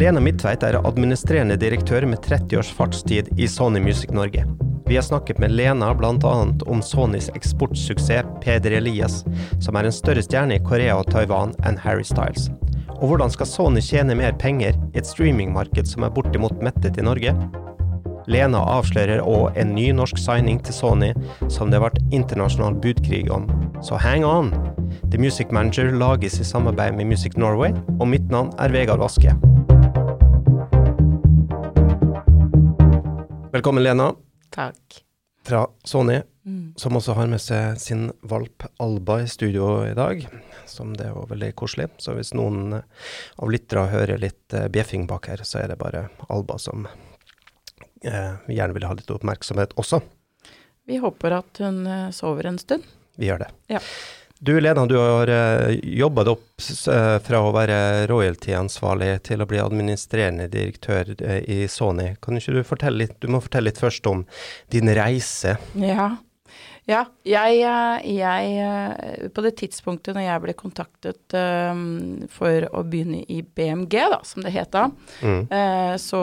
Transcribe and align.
Lena 0.00 0.20
Midtveit 0.20 0.62
er 0.64 0.78
administrerende 0.80 1.58
direktør 1.60 2.06
med 2.08 2.22
30 2.24 2.56
års 2.56 2.70
fartstid 2.72 3.26
i 3.36 3.44
Sony 3.48 3.82
Music 3.84 4.14
Norge. 4.16 4.46
Vi 4.86 4.96
har 4.96 5.04
snakket 5.04 5.38
med 5.42 5.52
Lena 5.52 5.90
bl.a. 5.94 6.30
om 6.72 6.80
Sonys 6.80 7.28
eksportsuksess 7.36 8.30
Peder 8.40 8.78
Elias, 8.78 9.18
som 9.60 9.76
er 9.76 9.84
en 9.84 9.92
større 9.92 10.24
stjerne 10.24 10.56
i 10.56 10.62
Korea 10.64 10.96
og 10.96 11.10
Taiwan 11.12 11.52
enn 11.68 11.76
Harry 11.84 12.06
Styles. 12.08 12.48
Og 12.96 13.10
hvordan 13.10 13.34
skal 13.34 13.50
Sony 13.50 13.84
tjene 13.84 14.16
mer 14.16 14.32
penger 14.40 14.72
i 14.94 15.02
et 15.02 15.10
streamingmarked 15.10 15.92
som 15.92 16.08
er 16.08 16.16
bortimot 16.16 16.64
mettet 16.64 16.96
i 16.96 17.04
Norge? 17.04 17.36
Lena 18.30 18.60
avslører 18.76 19.24
òg 19.26 19.56
en 19.58 19.72
ny 19.74 19.88
norsk 19.96 20.18
signing 20.20 20.60
til 20.62 20.76
Sony 20.76 21.08
som 21.50 21.70
det 21.70 21.80
har 21.80 21.88
vært 21.88 21.98
internasjonal 22.14 22.76
budkrig 22.78 23.24
om. 23.34 23.48
Så 23.82 23.98
hang 23.98 24.22
on! 24.22 24.52
The 25.10 25.18
Music 25.18 25.50
Manager 25.50 25.90
lages 25.90 26.38
i 26.38 26.46
samarbeid 26.46 26.94
med 26.94 27.08
Music 27.10 27.34
Norway, 27.40 27.74
og 27.98 28.06
mitt 28.12 28.30
navn 28.30 28.52
er 28.62 28.70
Vegard 28.70 29.02
Vaske. 29.02 29.34
Velkommen, 33.50 33.82
Lena. 33.82 34.12
Takk. 34.54 35.02
Fra 35.46 35.66
Sony, 35.84 36.20
Mm. 36.46 36.72
som 36.76 36.96
også 36.96 37.14
har 37.14 37.26
med 37.26 37.40
seg 37.40 37.78
sin 37.78 38.12
valp 38.22 38.64
Alba 38.80 39.18
i 39.20 39.26
studio 39.28 39.82
i 39.84 39.94
dag. 39.94 40.26
Som 40.66 40.94
det 40.96 41.06
er 41.06 41.12
jo 41.12 41.26
veldig 41.28 41.52
koselig. 41.54 41.90
Så 41.98 42.14
hvis 42.16 42.32
noen 42.34 42.72
av 42.78 43.50
lyttere 43.50 43.88
hører 43.90 44.18
litt 44.18 44.54
eh, 44.54 44.68
bjeffing 44.68 45.06
bak 45.06 45.26
her, 45.28 45.42
så 45.44 45.60
er 45.62 45.68
det 45.68 45.78
bare 45.78 46.08
Alba 46.30 46.56
som 46.58 46.86
gjerne 48.02 48.76
vil 48.76 48.86
ha 48.88 48.94
litt 48.96 49.10
oppmerksomhet 49.12 49.76
også. 49.80 50.00
Vi 50.90 50.96
håper 50.96 51.36
at 51.36 51.60
hun 51.62 51.84
eh, 51.86 52.08
sover 52.10 52.46
en 52.50 52.58
stund. 52.58 52.82
Vi 53.20 53.28
gjør 53.28 53.44
det. 53.44 53.50
Ja. 53.66 53.80
Du 54.42 54.54
Lena, 54.60 54.86
du 54.86 54.96
har 54.96 55.28
uh, 55.28 55.70
jobba 55.84 56.22
deg 56.24 56.32
opp 56.32 56.68
eh, 56.88 57.16
fra 57.20 57.40
å 57.44 57.50
være 57.52 58.06
royalty-ansvarlig 58.08 59.10
til 59.28 59.44
å 59.44 59.46
bli 59.50 59.60
administrerende 59.60 60.46
direktør 60.48 61.12
eh, 61.20 61.42
i 61.44 61.58
Sony. 61.68 62.14
Kan 62.24 62.40
ikke 62.40 62.54
du 62.56 62.62
fortelle 62.64 63.02
litt, 63.02 63.18
du 63.20 63.28
må 63.28 63.42
fortelle 63.44 63.68
litt 63.68 63.82
først 63.82 64.08
om 64.08 64.22
din 64.72 64.88
reise. 64.96 65.58
Ja. 65.76 66.14
Ja, 66.88 67.04
jeg, 67.28 67.58
eh, 67.60 68.06
jeg 68.16 68.54
eh, 68.56 69.28
På 69.34 69.42
det 69.44 69.52
tidspunktet 69.60 70.16
når 70.16 70.24
jeg 70.24 70.42
ble 70.44 70.54
kontaktet 70.58 71.34
um, 71.36 72.24
for 72.32 72.64
å 72.72 72.82
begynne 72.88 73.20
i 73.30 73.42
BMG, 73.44 73.96
da, 74.14 74.20
som 74.26 74.42
det 74.46 74.54
het 74.56 74.72
da, 74.74 74.86
Mm. 75.20 75.42
uh, 75.52 75.94
så, 76.00 76.20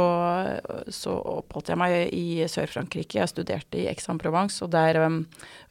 så 0.90 1.14
oppholdt 1.38 1.70
jeg 1.70 1.78
meg 1.80 1.94
i 2.16 2.42
Sør-Frankrike. 2.50 3.20
Jeg 3.20 3.30
studerte 3.32 3.78
i 3.80 3.86
Aix-en-Provence, 3.92 4.64
og 4.66 4.72
der 4.74 5.00
um, 5.06 5.22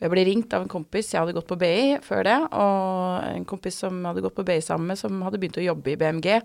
Jeg 0.01 0.13
ble 0.13 0.25
ringt 0.29 0.55
av 0.55 0.63
en 0.65 0.71
kompis, 0.71 1.11
jeg 1.13 1.21
hadde 1.23 1.35
gått 1.37 1.49
på 1.51 1.59
BI 1.59 1.99
før 2.05 2.25
det, 2.29 2.39
og 2.53 3.27
en 3.33 3.47
kompis 3.49 3.81
som 3.83 3.99
hadde 4.07 4.23
gått 4.25 4.37
på 4.39 4.47
BI 4.47 4.61
sammen 4.65 4.93
med, 4.93 5.01
som 5.01 5.23
hadde 5.27 5.41
begynt 5.43 5.59
å 5.61 5.67
jobbe 5.67 5.95
i 5.95 5.99
BMG. 6.01 6.41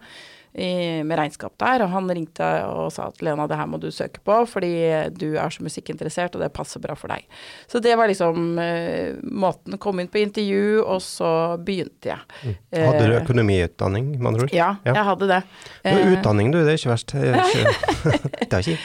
I, 0.53 0.99
med 1.07 1.15
regnskap 1.17 1.53
der, 1.61 1.85
og 1.85 1.89
han 1.93 2.09
ringte 2.11 2.43
og 2.67 2.89
sa 2.91 3.05
at 3.07 3.21
Lena, 3.23 3.45
det 3.47 3.55
her 3.55 3.69
må 3.71 3.77
du 3.79 3.87
søke 3.91 4.19
på, 4.27 4.41
fordi 4.51 4.71
du 5.15 5.29
er 5.39 5.49
så 5.53 5.63
musikkinteressert, 5.63 6.35
og 6.35 6.41
det 6.43 6.49
passer 6.53 6.81
bra 6.83 6.95
for 6.99 7.07
deg. 7.13 7.23
Så 7.71 7.79
det 7.79 7.93
var 7.95 8.09
liksom 8.11 8.59
eh, 8.59 9.15
måten. 9.23 9.77
Kom 9.79 10.01
inn 10.03 10.09
på 10.11 10.19
intervju, 10.19 10.81
og 10.83 10.99
så 11.05 11.31
begynte 11.63 12.11
jeg. 12.11 12.57
Hadde 12.75 13.05
du 13.07 13.13
Eh, 13.15 13.21
økonomiutdanning, 13.21 14.11
med 14.19 14.27
andre 14.33 14.47
ord? 14.49 14.53
Ja, 14.55 14.75
Ja. 14.85 14.93
jeg 14.99 15.03
hadde 15.11 15.27
det. 15.31 15.41
Du 15.83 15.89
har 15.89 15.99
Eh, 16.01 16.11
utdanning, 16.17 16.51
du. 16.51 16.59
Det 16.65 16.73
er 16.73 16.79
ikke 16.81 16.93
verst. 16.95 17.15
Det 18.51 18.57
er 18.57 18.59
ikke, 18.59 18.79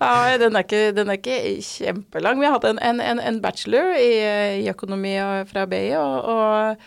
ja, 0.00 0.38
den 0.38 0.56
er, 0.56 0.64
ikke, 0.64 0.80
den 0.96 1.08
er 1.12 1.18
ikke 1.18 1.38
kjempelang. 1.62 2.40
Vi 2.40 2.50
hadde 2.50 2.70
en, 2.74 2.80
en, 2.82 3.00
en, 3.04 3.20
en 3.22 3.40
bachelor 3.44 3.94
i, 3.98 4.10
i 4.64 4.68
økonomi 4.72 5.14
fra 5.50 5.66
BI, 5.70 5.84
og, 5.98 6.16
og, 6.24 6.82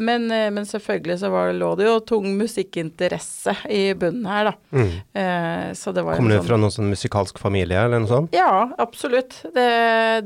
men, 0.00 0.30
eh, 0.30 0.48
men 0.54 0.64
selvfølgelig 0.68 1.18
så 1.20 1.30
var, 1.32 1.52
lå 1.56 1.72
det 1.78 1.86
jo 1.88 1.96
tung 2.00 2.26
musikkinteresse 2.38 3.56
i 3.70 3.94
bunnen 3.98 4.26
her, 4.28 4.50
da. 4.52 4.54
Mm. 4.72 4.92
Eh, 5.14 5.66
så 5.78 5.92
det 5.94 6.04
var 6.06 6.16
Kommer 6.20 6.36
du 6.38 6.42
du 6.42 6.48
fra 6.48 6.56
noen 6.60 6.74
sånn 6.74 6.90
musikalsk 6.92 7.38
familie, 7.42 7.80
eller 7.84 8.00
noe 8.04 8.08
sånt? 8.12 8.32
Ja, 8.36 8.70
absolutt. 8.78 9.40
Det, 9.54 9.68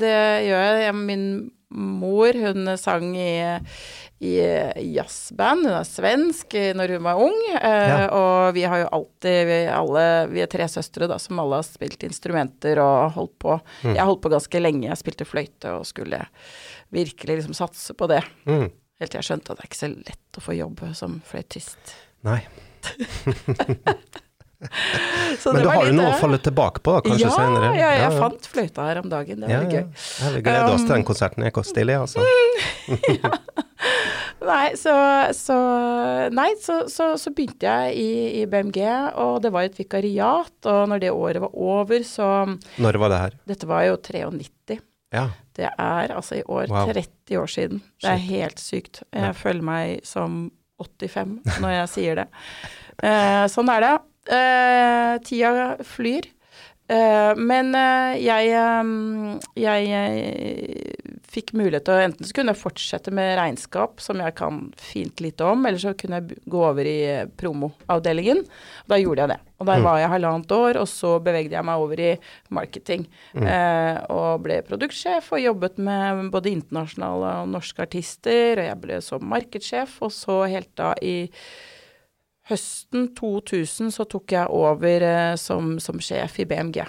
det 0.03 0.15
gjør 0.49 0.63
jeg. 0.69 0.87
Jeg- 0.87 0.95
Min 1.03 1.27
mor, 1.73 2.33
hun 2.37 2.67
sang 2.77 3.15
i, 3.17 3.59
i 4.21 4.35
jazzband. 4.93 5.65
Hun 5.67 5.73
er 5.79 5.87
svensk 5.89 6.53
eh, 6.61 6.75
når 6.77 6.93
hun 6.99 7.07
var 7.07 7.23
ung. 7.25 7.39
Eh, 7.57 7.89
Ja. 7.89 8.09
Og 8.13 8.53
vi 8.55 8.63
har 8.69 8.83
jo 8.85 8.91
alltid, 8.93 9.39
vi, 9.49 9.57
alle, 9.73 10.05
vi 10.31 10.43
er 10.45 10.51
tre 10.53 10.69
søstre 10.69 11.09
da, 11.09 11.17
som 11.19 11.41
alle 11.41 11.63
har 11.63 11.67
spilt 11.67 12.05
instrumenter 12.05 12.79
og 12.85 13.13
holdt 13.17 13.39
på. 13.43 13.57
Mm. 13.87 13.95
Jeg 13.97 14.05
holdt 14.11 14.23
på 14.23 14.31
ganske 14.35 14.61
lenge. 14.63 14.89
Jeg 14.91 15.01
spilte 15.01 15.25
fløyte 15.29 15.73
og 15.79 15.87
skulle 15.89 16.21
virkelig 16.93 17.39
liksom 17.41 17.57
satse 17.57 17.95
på 17.97 18.07
det. 18.13 18.21
Mm. 18.45 18.69
Helt 19.03 19.11
til 19.11 19.19
jeg 19.19 19.27
skjønte 19.27 19.51
at 19.51 19.59
det 19.59 19.65
er 19.65 19.69
ikke 19.73 19.81
så 19.81 19.89
lett 19.91 20.39
å 20.39 20.43
få 20.45 20.55
jobb 20.55 20.83
som 20.95 21.17
fløytist. 21.27 21.97
Nei. 22.23 22.39
Så 25.43 25.51
Men 25.53 25.65
du 25.65 25.67
var 25.67 25.75
har 25.75 25.89
jo 25.89 25.95
noe 25.97 26.11
å 26.13 26.19
falle 26.21 26.39
tilbake 26.39 26.83
på, 26.87 26.93
da, 26.95 27.01
kanskje 27.03 27.27
ja, 27.27 27.33
senere? 27.35 27.71
Ja, 27.75 27.89
jeg 27.99 28.13
fant 28.15 28.47
fløyta 28.47 28.85
her 28.87 29.01
om 29.01 29.09
dagen. 29.11 29.41
Det 29.43 29.49
var 29.49 29.55
ja, 29.57 29.63
ja. 29.67 29.81
gøy. 29.81 30.05
Ja, 30.23 30.31
vi 30.37 30.43
gleder 30.47 30.69
oss 30.77 30.85
til 30.85 30.93
den 30.93 31.03
Um, 31.03 31.09
konserten. 31.09 31.47
Jeg 31.49 31.57
koster 31.57 31.75
stille, 31.75 31.99
altså. 31.99 32.23
Nei, 34.53 34.69
så, 34.79 34.95
så, 35.39 35.57
nei, 36.35 36.49
så, 36.63 36.79
så, 36.91 37.09
så 37.19 37.35
begynte 37.35 37.67
jeg 37.67 37.99
i, 37.99 38.13
i 38.39 38.47
BMG, 38.51 38.79
og 39.23 39.43
det 39.43 39.51
var 39.55 39.67
et 39.67 39.83
vikariat. 39.83 40.55
Og 40.63 40.81
når 40.95 41.03
det 41.03 41.13
året 41.15 41.43
var 41.43 41.59
over, 41.59 42.07
så 42.07 42.31
Når 42.79 43.03
var 43.03 43.15
det 43.15 43.21
her? 43.25 43.37
Dette 43.55 43.71
var 43.71 43.87
jo 43.89 43.99
93. 43.99 44.79
Ja. 45.13 45.27
Det 45.55 45.69
er 45.79 46.09
altså 46.17 46.39
i 46.41 46.43
år 46.49 46.69
Wow. 46.73 46.93
30 46.93 47.37
år 47.39 47.47
siden. 47.53 47.83
Det 48.01 48.11
er 48.11 48.17
helt 48.17 48.59
sykt. 48.63 49.03
Jeg 49.13 49.23
Ja. 49.23 49.33
føler 49.33 49.63
meg 49.63 50.01
som 50.09 50.51
85 50.81 51.41
når 51.61 51.71
jeg 51.81 51.89
sier 51.89 52.15
det. 52.23 52.29
Eh, 53.03 53.47
sånn 53.51 53.69
er 53.73 53.81
det. 53.81 53.93
Eh, 54.31 55.19
tida 55.27 55.77
flyr. 55.83 56.27
Eh, 56.93 57.35
men 57.41 57.73
jeg, 58.21 58.53
jeg 59.57 61.02
fikk 61.33 61.55
mulighet 61.57 61.87
til 61.89 61.95
å 61.97 62.03
enten 62.05 62.29
så 62.29 62.35
kunne 62.37 62.53
jeg 62.53 62.61
fortsette 62.61 63.13
med 63.17 63.31
regnskap, 63.39 64.01
som 64.05 64.21
jeg 64.21 64.35
kan 64.37 64.59
fint 64.77 65.23
lite 65.25 65.47
om, 65.49 65.65
eller 65.67 65.81
så 65.81 65.95
kunne 65.97 66.19
jeg 66.21 66.37
gå 66.53 66.61
over 66.69 66.85
i 66.91 66.99
eh, 67.09 67.31
promoavdelingen. 67.41 68.43
Da 68.91 68.99
gjorde 69.01 69.25
jeg 69.25 69.33
det. 69.33 69.39
Og 69.63 69.67
der 69.71 69.79
Mm. 69.81 69.85
var 69.87 69.99
jeg 70.03 70.11
halvannet 70.11 70.53
år, 70.53 70.77
og 70.83 70.89
så 70.91 71.13
bevegde 71.23 71.55
jeg 71.57 71.65
meg 71.65 71.79
over 71.81 72.01
i 72.03 72.13
marketing. 72.51 73.07
Eh, 73.39 73.99
og 74.11 74.43
ble 74.45 74.61
produktsjef 74.67 75.33
og 75.33 75.41
jobbet 75.41 75.79
med 75.79 76.31
både 76.35 76.51
internasjonale 76.53 77.33
og 77.43 77.49
norske 77.55 77.81
artister. 77.87 78.59
Og 78.59 78.67
jeg 78.67 78.81
ble 78.83 79.01
så 79.01 79.21
markedssjef, 79.23 80.01
og 80.03 80.11
så 80.13 80.43
helt 80.51 80.75
da 80.77 80.93
i 81.01 81.31
høsten 82.51 83.13
2000 83.17 83.93
så 83.95 84.05
tok 84.11 84.33
jeg 84.35 84.51
over 84.51 85.05
eh, 85.07 85.35
som, 85.39 85.77
som 85.81 86.01
sjef 86.03 86.41
i 86.43 86.45
BMG. 86.51 86.83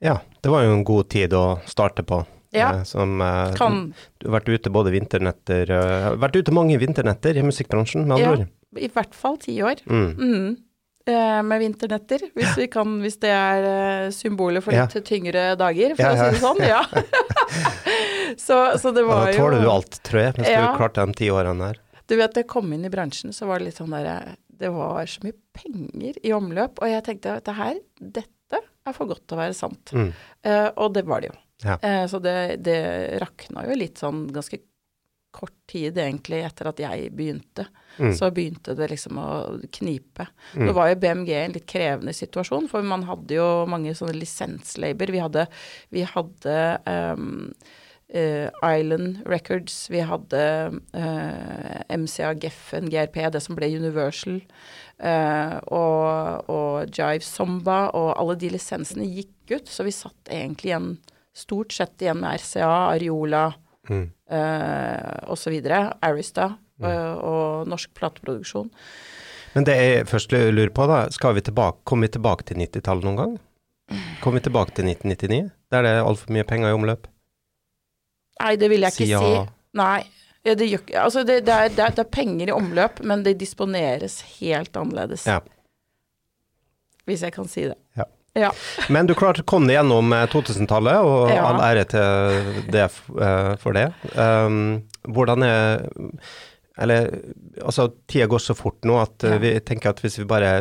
ja. 0.00 0.18
Det 0.42 0.50
var 0.50 0.64
jo 0.64 0.72
en 0.74 0.82
god 0.82 1.06
tid 1.12 1.34
å 1.38 1.60
starte 1.70 2.02
på. 2.02 2.16
Ja. 2.52 2.70
Eh, 2.78 2.82
Som, 2.84 3.20
eh, 3.20 3.54
Kan 3.56 3.94
Du 4.20 4.28
har 4.28 4.40
vært 4.40 4.48
ute 4.52 4.70
både 4.70 4.92
vinternetter 4.92 5.70
eh, 5.70 6.10
Vært 6.20 6.36
ute 6.36 6.52
mange 6.52 6.76
vinternetter 6.78 7.36
i 7.40 7.42
musikkbransjen, 7.46 8.04
med 8.06 8.18
andre 8.18 8.26
Ja. 8.26 8.32
ord. 8.42 8.48
i 8.80 8.88
hvert 8.88 9.14
fall 9.14 9.36
ti 9.36 9.58
år. 9.60 9.80
Mm. 9.86 10.56
Eh, 11.04 11.42
med 11.42 11.60
vinternetter, 11.60 12.22
hvis, 12.36 12.54
vi 12.56 12.66
kan, 12.72 13.00
hvis 13.02 13.18
det 13.20 13.28
er 13.30 14.10
symbolet 14.14 14.62
for 14.62 14.72
Ja. 14.72 14.86
litt 14.86 15.04
tyngre 15.04 15.56
dager, 15.58 15.96
for 15.96 16.02
Ja, 16.02 16.12
å 16.12 16.16
si 16.16 16.30
det 16.30 16.40
sånn. 16.40 16.60
Ja. 16.62 16.82
så, 18.36 18.78
så 18.78 18.92
det 18.94 19.02
Ja, 19.02 19.08
jo 19.08 19.26
da 19.26 19.32
tåler 19.36 19.60
du 19.62 19.68
alt, 19.70 19.98
tror 20.06 20.20
jeg, 20.22 20.46
Ja. 20.48 20.72
du 20.72 20.78
klarte 20.78 21.04
de 21.06 21.12
ti 21.18 21.28
årene 21.32 21.72
her. 21.72 21.76
Du 22.08 22.16
vet, 22.16 22.32
da 22.34 22.40
jeg 22.42 22.48
kom 22.48 22.72
inn 22.72 22.84
i 22.84 22.90
bransjen, 22.92 23.32
så 23.32 23.46
var 23.48 23.58
det 23.58 23.66
litt 23.70 23.76
sånn 23.80 23.90
der 23.92 24.36
Det 24.62 24.70
var 24.70 25.04
så 25.10 25.24
mye 25.24 25.34
penger 25.56 26.14
i 26.22 26.30
omløp, 26.30 26.78
og 26.78 26.86
jeg 26.86 27.02
tenkte 27.04 27.36
at 27.36 27.44
det 27.48 27.54
her, 27.56 27.78
dette 27.98 28.60
er 28.86 28.92
for 28.94 29.06
godt 29.10 29.26
til 29.26 29.36
å 29.36 29.40
være 29.40 29.54
sant. 29.58 29.90
Mm. 29.92 30.12
Uh, 30.46 30.70
og 30.76 30.92
det 30.94 31.02
var 31.08 31.20
det 31.24 31.32
jo. 31.32 31.36
Ja. 31.62 31.78
Eh, 31.78 32.04
så 32.10 32.18
det, 32.22 32.36
det 32.66 32.78
rakna 33.22 33.66
jo 33.68 33.78
litt 33.78 34.02
sånn 34.02 34.26
ganske 34.34 34.60
kort 35.32 35.54
tid 35.66 35.96
egentlig 35.98 36.42
etter 36.44 36.68
at 36.68 36.80
jeg 36.82 37.10
begynte. 37.16 37.64
Mm. 37.96 38.12
Så 38.16 38.28
begynte 38.34 38.74
det 38.76 38.90
liksom 38.92 39.18
å 39.20 39.28
knipe. 39.78 40.28
Mm. 40.52 40.66
Nå 40.66 40.74
var 40.76 40.90
jo 40.90 40.98
BMG 41.00 41.30
en 41.38 41.54
litt 41.56 41.68
krevende 41.70 42.12
situasjon, 42.16 42.68
for 42.68 42.84
man 42.84 43.06
hadde 43.08 43.38
jo 43.38 43.46
mange 43.70 43.94
sånne 43.96 44.18
lisenslabel. 44.18 45.14
Vi 45.14 45.22
hadde, 45.24 45.46
vi 45.94 46.04
hadde 46.08 46.58
um, 46.84 47.54
Uh, 48.12 48.50
Island 48.60 49.22
Records, 49.24 49.86
vi 49.88 50.02
hadde 50.04 50.40
uh, 50.92 51.78
MCA 51.88 52.34
Geffen, 52.36 52.90
GRP, 52.92 53.22
det 53.32 53.40
som 53.40 53.56
ble 53.56 53.70
Universal, 53.72 54.34
uh, 55.00 55.54
og, 55.72 56.50
og 56.52 56.92
Jive 56.92 57.24
Somba, 57.24 57.86
og 57.96 58.10
alle 58.20 58.36
de 58.36 58.50
lisensene 58.52 59.08
gikk 59.08 59.54
ut, 59.54 59.72
så 59.72 59.88
vi 59.88 59.96
satt 59.96 60.28
egentlig 60.28 60.74
igjen, 60.74 60.90
stort 61.36 61.72
sett 61.72 62.02
igjen 62.02 62.20
med 62.20 62.40
RCA, 62.40 62.70
Ariola 62.94 63.52
Mm. 63.90 64.04
eh, 64.30 65.18
osv., 65.26 65.56
Arista 66.00 66.44
eh, 66.82 67.12
og 67.18 67.66
norsk 67.66 67.90
plateproduksjon. 67.98 68.68
Men 69.56 69.64
det 69.66 69.74
jeg 69.74 70.04
først 70.06 70.30
lurer 70.32 70.70
på, 70.70 70.86
da, 70.86 71.00
skal 71.10 71.34
vi 71.34 71.42
tilbake, 71.42 71.82
kommer 71.84 72.06
vi 72.06 72.12
tilbake 72.14 72.46
til 72.46 72.60
90-tallet 72.62 73.04
noen 73.08 73.18
gang? 73.18 73.32
Kommer 74.22 74.38
vi 74.38 74.44
tilbake 74.46 74.70
til 74.76 74.86
1999, 74.86 75.50
der 75.74 75.82
det 75.82 75.90
er 75.96 76.06
altfor 76.06 76.30
mye 76.32 76.46
penger 76.46 76.70
i 76.70 76.76
omløp? 76.78 77.10
Nei, 78.40 78.54
det 78.56 78.70
vil 78.70 78.86
jeg 78.86 78.94
ikke 78.94 79.08
Si 79.10 79.18
si. 79.18 79.34
Nei. 79.82 80.00
Det, 80.42 80.56
gjør 80.66 80.86
altså 81.02 81.22
det, 81.26 81.40
det, 81.46 81.58
det, 81.76 81.82
er, 81.84 81.92
det 81.94 82.02
er 82.02 82.08
penger 82.10 82.48
i 82.50 82.54
omløp, 82.54 83.02
men 83.06 83.22
det 83.26 83.36
disponeres 83.38 84.20
helt 84.40 84.74
annerledes. 84.78 85.26
Ja. 85.26 85.40
hvis 87.06 87.22
jeg 87.26 87.34
kan 87.34 87.50
si 87.50 87.66
det. 87.66 87.76
Ja. 88.38 88.48
Men 88.88 89.06
du 89.06 89.12
klarte 89.18 89.42
å 89.42 89.48
komme 89.48 89.74
gjennom 89.74 90.12
eh, 90.16 90.26
2000-tallet, 90.32 91.02
og 91.04 91.28
Ja. 91.34 91.42
all 91.50 91.60
ære 91.60 91.84
til 91.92 92.62
det 92.72 92.86
eh, 92.88 93.50
for 93.60 93.76
det. 93.76 93.88
Um, 94.16 94.82
hvordan 95.08 95.44
er 95.44 95.86
Eller 96.80 97.10
altså, 97.60 97.90
tida 98.08 98.24
går 98.32 98.40
så 98.40 98.54
fort 98.56 98.80
nå 98.88 98.96
at 99.02 99.22
eh, 99.28 99.34
Ja. 99.34 99.38
vi 99.42 99.50
tenker 99.60 99.90
at 99.92 100.00
hvis 100.00 100.16
vi 100.18 100.24
bare 100.24 100.52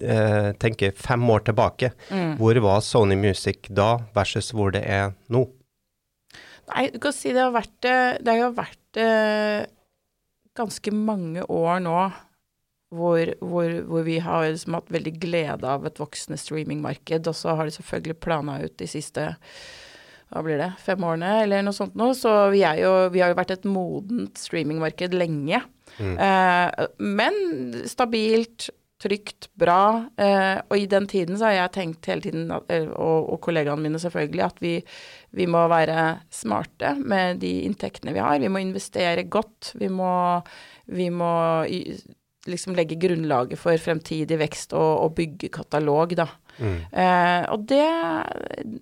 eh, 0.00 0.52
tenker 0.62 0.92
fem 0.94 1.24
år 1.34 1.42
tilbake, 1.48 1.90
Mm. 2.10 2.36
hvor 2.38 2.54
var 2.62 2.80
Sony 2.80 3.16
Music 3.18 3.66
da 3.74 3.96
versus 4.14 4.52
hvor 4.54 4.70
det 4.70 4.84
er 4.86 5.10
nå? 5.28 5.48
Nei, 6.70 6.90
du 6.94 7.00
kan 7.02 7.12
si 7.12 7.32
det 7.34 7.42
har 7.42 7.50
vært 7.50 7.84
eh, 7.90 8.18
Det 8.22 8.28
har 8.30 8.38
jo 8.44 8.52
vært 8.54 8.96
eh, 9.02 9.66
ganske 10.56 10.92
mange 10.94 11.42
år 11.50 11.80
nå 11.82 12.12
hvor, 12.90 13.34
hvor, 13.38 13.74
hvor 13.86 14.06
vi 14.06 14.18
har 14.22 14.48
liksom 14.48 14.74
hatt 14.78 14.90
veldig 14.90 15.12
glede 15.22 15.68
av 15.68 15.86
et 15.86 16.00
voksende 16.00 16.38
streamingmarked, 16.40 17.28
og 17.30 17.36
så 17.38 17.54
har 17.54 17.68
de 17.68 17.76
selvfølgelig 17.76 18.18
plana 18.22 18.58
ut 18.64 18.76
de 18.80 18.90
siste 18.90 19.30
hva 20.30 20.42
blir 20.46 20.60
det, 20.62 20.68
fem 20.78 21.02
årene 21.02 21.30
eller 21.42 21.64
noe 21.66 21.74
sånt 21.74 21.96
nå. 21.98 22.12
Så 22.14 22.32
vi, 22.52 22.62
jo, 22.78 22.92
vi 23.10 23.22
har 23.22 23.32
jo 23.32 23.38
vært 23.38 23.56
et 23.56 23.66
modent 23.66 24.38
streamingmarked 24.38 25.16
lenge. 25.18 25.62
Mm. 25.98 26.12
Eh, 26.22 26.84
men 27.18 27.40
stabilt, 27.90 28.68
trygt, 29.00 29.48
bra. 29.58 30.06
Eh, 30.20 30.60
og 30.68 30.76
i 30.76 30.86
den 30.90 31.08
tiden 31.10 31.38
så 31.38 31.48
har 31.48 31.56
jeg 31.56 31.74
tenkt 31.74 32.10
hele 32.10 32.22
tiden, 32.26 32.46
eh, 32.52 32.86
og, 32.92 33.32
og 33.34 33.40
kollegaene 33.42 33.82
mine 33.86 34.02
selvfølgelig, 34.02 34.44
at 34.46 34.62
vi, 34.62 34.76
vi 35.34 35.48
må 35.50 35.64
være 35.72 36.04
smarte 36.34 36.94
med 37.00 37.42
de 37.42 37.52
inntektene 37.66 38.14
vi 38.14 38.22
har. 38.22 38.38
Vi 38.42 38.52
må 38.52 38.62
investere 38.62 39.26
godt. 39.26 39.72
Vi 39.80 39.90
må, 39.90 40.12
vi 40.94 41.10
må 41.10 41.34
liksom 42.48 42.76
legge 42.76 42.96
grunnlaget 43.00 43.60
for 43.60 43.76
fremtidig 43.80 44.38
vekst 44.40 44.72
og, 44.76 44.92
og 45.04 45.16
bygge 45.18 45.50
katalog, 45.52 46.14
da. 46.16 46.28
Mm. 46.60 46.78
Eh, 46.88 47.42
og 47.52 47.66
det, 47.68 47.88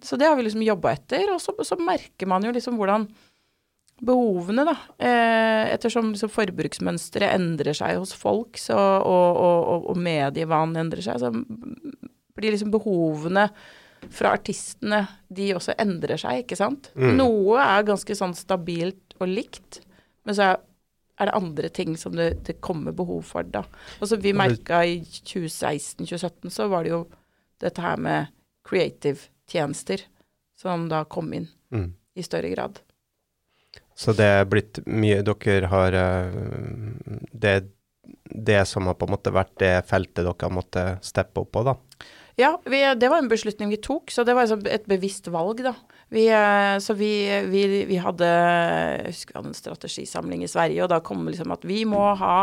så 0.07 0.19
det 0.19 0.29
har 0.29 0.39
vi 0.39 0.47
liksom 0.47 0.63
jobba 0.67 0.95
etter, 0.95 1.33
og 1.35 1.43
så, 1.43 1.55
så 1.67 1.79
merker 1.81 2.31
man 2.31 2.47
jo 2.47 2.55
liksom 2.55 2.79
hvordan 2.79 3.09
behovene, 3.99 4.63
da, 4.69 4.77
eh, 5.03 5.73
ettersom 5.75 6.13
liksom 6.13 6.31
forbruksmønsteret 6.31 7.35
endrer 7.35 7.75
seg 7.75 7.99
hos 7.99 8.15
folk, 8.15 8.59
så, 8.61 8.77
og, 8.77 9.41
og, 9.43 9.91
og, 9.91 9.99
medievanen 9.99 10.79
endrer 10.85 11.03
seg, 11.03 11.19
så 11.19 11.33
blir 12.39 12.55
liksom 12.55 12.71
behovene 12.75 13.49
fra 14.15 14.37
artistene, 14.39 15.03
de 15.27 15.51
også 15.57 15.75
endrer 15.83 16.21
seg, 16.21 16.45
ikke 16.45 16.59
sant? 16.61 16.93
Mm. 16.95 17.17
Noe 17.19 17.59
er 17.65 17.89
ganske 17.89 18.15
sånn 18.15 18.37
stabilt 18.39 19.19
og 19.19 19.27
likt, 19.33 19.81
men 20.23 20.39
så 20.39 20.53
er 20.53 20.63
er 21.19 21.27
det 21.31 21.35
andre 21.35 21.69
ting 21.75 21.97
som 21.99 22.15
det, 22.17 22.45
det 22.47 22.61
kommer 22.65 22.93
behov 22.97 23.23
for, 23.27 23.43
da. 23.43 23.65
Og 24.01 24.09
så 24.11 24.17
vi 24.23 24.33
merka 24.37 24.85
i 24.87 25.01
2016-2017, 25.03 26.51
så 26.55 26.69
var 26.71 26.85
det 26.87 26.93
jo 26.95 27.01
dette 27.61 27.83
her 27.83 27.97
med 27.99 28.31
creative 28.69 29.29
tjenester 29.51 30.05
som 30.59 30.89
da 30.91 31.05
kom 31.05 31.33
inn 31.35 31.49
Mm. 31.71 31.91
i 32.17 32.23
større 32.25 32.49
grad. 32.49 32.79
Så 33.95 34.15
det 34.17 34.25
er 34.25 34.47
blitt 34.49 34.79
mye 34.87 35.21
Dere 35.27 35.67
har 35.69 35.93
eh, 35.93 36.39
Det 37.33 37.59
det 38.25 38.63
som 38.69 38.87
har 38.87 38.95
på 38.97 39.05
en 39.05 39.13
måte 39.13 39.33
vært 39.35 39.53
det 39.61 39.85
feltet 39.89 40.23
dere 40.25 40.33
har 40.41 40.53
måttet 40.55 41.05
steppe 41.05 41.43
opp 41.43 41.51
på, 41.53 41.63
da? 41.67 41.75
Ja, 42.41 42.55
vi, 42.65 42.81
det 42.97 43.11
var 43.11 43.19
en 43.21 43.29
beslutning 43.29 43.69
vi 43.69 43.81
tok, 43.83 44.13
så 44.15 44.25
det 44.25 44.33
var 44.37 44.47
liksom 44.47 44.65
et 44.71 44.87
bevisst 44.89 45.29
valg, 45.33 45.61
da. 45.67 45.75
Vi, 46.09 46.29
eh, 46.33 46.79
så 46.79 46.95
vi, 46.95 47.41
vi, 47.47 47.85
vi 47.85 47.97
hadde 48.01 48.29
Jeg 48.29 49.13
husker 49.13 49.35
vi 49.35 49.39
hadde 49.39 49.51
en 49.53 49.59
strategisamling 49.59 50.45
i 50.45 50.49
Sverige, 50.49 50.83
og 50.85 50.93
da 50.93 51.03
kom 51.05 51.27
det 51.27 51.35
liksom 51.35 51.53
at 51.53 51.67
vi 51.69 51.83
må 51.89 52.01
ha 52.17 52.37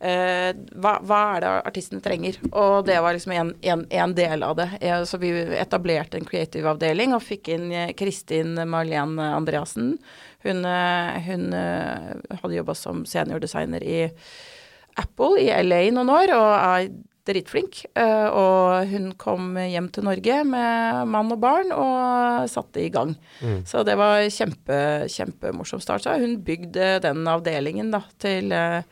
eh, 0.00 0.50
hva, 0.74 0.96
hva 1.06 1.20
er 1.36 1.44
det 1.44 1.52
artistene 1.70 2.02
trenger? 2.02 2.40
Og 2.50 2.80
det 2.88 2.98
var 3.02 3.14
liksom 3.14 3.36
en, 3.36 3.54
en, 3.62 3.86
en 4.02 4.16
del 4.16 4.42
av 4.42 4.58
det. 4.58 4.68
Eh, 4.80 5.04
Så 5.06 5.22
vi 5.22 5.30
etablerte 5.54 6.18
en 6.18 6.26
creative 6.26 6.72
avdeling 6.74 7.14
og 7.14 7.22
fikk 7.22 7.52
inn 7.54 7.70
eh, 7.70 7.94
Kristin 7.94 8.58
Marlene 8.66 9.30
Andreassen. 9.36 9.94
Hun, 10.46 10.62
hun 10.62 11.46
hadde 11.58 12.54
jobba 12.54 12.74
som 12.78 13.00
seniordesigner 13.08 13.82
i 13.82 14.04
Apple 15.00 15.40
i 15.42 15.48
LA 15.50 15.88
noen 15.94 16.12
år, 16.12 16.30
og 16.36 16.52
er 16.54 16.90
dritflink. 17.26 17.82
Eh, 17.98 18.28
og 18.30 18.86
hun 18.90 19.10
kom 19.20 19.56
hjem 19.58 19.88
til 19.94 20.06
Norge 20.06 20.38
med 20.46 21.08
mann 21.10 21.32
og 21.34 21.40
barn 21.42 21.72
og 21.74 22.46
satte 22.52 22.84
i 22.84 22.88
gang. 22.94 23.14
Mm. 23.42 23.60
Så 23.68 23.82
det 23.86 23.96
var 23.98 24.22
kjempe, 24.32 24.78
kjempemorsom 25.12 25.82
start. 25.82 26.06
Så 26.06 26.16
hun 26.22 26.38
bygde 26.46 26.96
den 27.04 27.26
avdelingen 27.30 27.90
da, 27.94 28.02
til, 28.22 28.52
eh, 28.54 28.82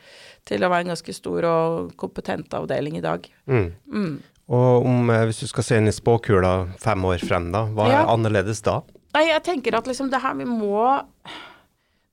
til 0.44 0.60
å 0.66 0.70
være 0.72 0.86
en 0.88 0.92
ganske 0.94 1.14
stor 1.16 1.46
og 1.48 1.94
kompetent 2.00 2.52
avdeling 2.58 2.98
i 2.98 3.04
dag. 3.04 3.26
Mm. 3.46 3.68
Mm. 3.88 4.14
Og 4.54 4.84
om, 4.84 5.08
eh, 5.10 5.24
hvis 5.30 5.40
du 5.40 5.46
skal 5.48 5.64
se 5.64 5.78
inn 5.80 5.88
i 5.88 5.94
spåkula 5.94 6.74
fem 6.82 7.04
år 7.08 7.22
frem, 7.24 7.50
da, 7.54 7.64
hva 7.66 7.86
er 7.88 7.98
Ja. 8.02 8.06
annerledes 8.12 8.60
da? 8.62 8.82
Nei, 9.14 9.28
jeg 9.30 9.42
tenker 9.46 9.76
at 9.78 9.86
liksom 9.86 10.10
det 10.10 10.20
her 10.20 10.34
vi 10.34 10.44
må 10.44 11.00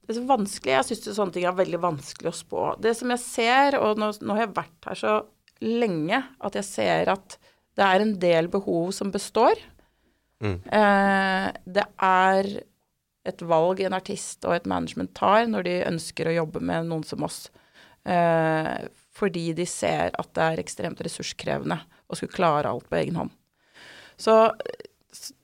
Det 0.07 0.17
er 0.17 0.21
så 0.21 0.27
vanskelig. 0.27 0.71
Jeg 0.73 0.85
syns 0.85 1.15
sånne 1.15 1.31
ting 1.33 1.45
er 1.45 1.53
veldig 1.55 1.79
vanskelig 1.79 2.31
å 2.31 2.35
spå. 2.35 2.81
Det 2.81 2.95
som 2.97 3.09
jeg 3.13 3.19
ser, 3.19 3.77
og 3.79 3.97
nå, 4.01 4.09
nå 4.19 4.33
har 4.35 4.47
jeg 4.47 4.55
vært 4.57 4.87
her 4.89 4.95
så 4.95 5.13
lenge, 5.61 6.23
at 6.41 6.57
jeg 6.57 6.67
ser 6.67 7.11
at 7.13 7.37
det 7.77 7.85
er 7.87 8.03
en 8.03 8.13
del 8.19 8.49
behov 8.51 8.91
som 8.95 9.11
består. 9.13 9.59
Mm. 10.43 10.57
Eh, 10.65 11.47
det 11.65 11.85
er 12.01 12.49
et 13.29 13.41
valg 13.45 13.83
en 13.85 13.93
artist 13.93 14.43
og 14.49 14.55
et 14.57 14.65
management 14.69 15.13
tar 15.17 15.45
når 15.45 15.67
de 15.67 15.75
ønsker 15.91 16.27
å 16.27 16.37
jobbe 16.39 16.63
med 16.65 16.89
noen 16.89 17.05
som 17.07 17.23
oss. 17.27 17.43
Eh, 18.05 18.87
fordi 19.13 19.51
de 19.53 19.67
ser 19.69 20.15
at 20.17 20.31
det 20.33 20.47
er 20.47 20.61
ekstremt 20.63 21.03
ressurskrevende 21.05 21.77
å 22.09 22.17
skulle 22.17 22.33
klare 22.33 22.71
alt 22.71 22.87
på 22.89 22.97
egen 23.01 23.19
hånd. 23.21 23.35
Så 24.17 24.39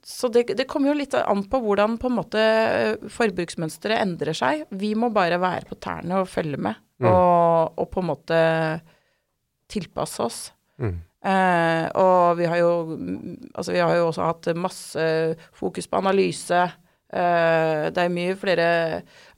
så 0.07 0.29
det, 0.31 0.45
det 0.55 0.63
kommer 0.71 0.93
jo 0.93 0.99
litt 1.01 1.11
an 1.19 1.41
på 1.51 1.59
hvordan 1.59 1.97
på 1.99 2.07
en 2.07 2.15
måte 2.15 2.39
eh, 2.39 3.09
forbruksmønsteret 3.11 3.99
endrer 3.99 4.37
seg. 4.37 4.61
Vi 4.71 4.93
må 4.95 5.09
bare 5.11 5.35
være 5.43 5.67
på 5.67 5.75
tærne 5.83 6.21
og 6.23 6.29
følge 6.31 6.59
med, 6.69 6.83
Mm. 6.97 7.11
og, 7.11 7.75
og 7.77 7.91
på 7.93 8.01
en 8.01 8.07
måte 8.07 8.37
tilpasse 9.71 10.23
oss. 10.23 10.39
Mm. 10.81 10.97
Eh, 11.27 11.85
og 11.97 12.37
vi 12.37 12.45
har 12.45 12.59
jo 12.61 12.71
mm, 12.95 13.51
Altså, 13.57 13.73
vi 13.73 13.79
har 13.81 13.95
jo 13.97 14.05
også 14.11 14.27
hatt 14.29 14.49
masse 14.55 15.07
fokus 15.57 15.87
på 15.89 15.97
analyse. 15.99 16.59
Eh, 17.09 17.87
det 17.91 18.03
er 18.03 18.13
mye 18.13 18.35
flere 18.39 18.69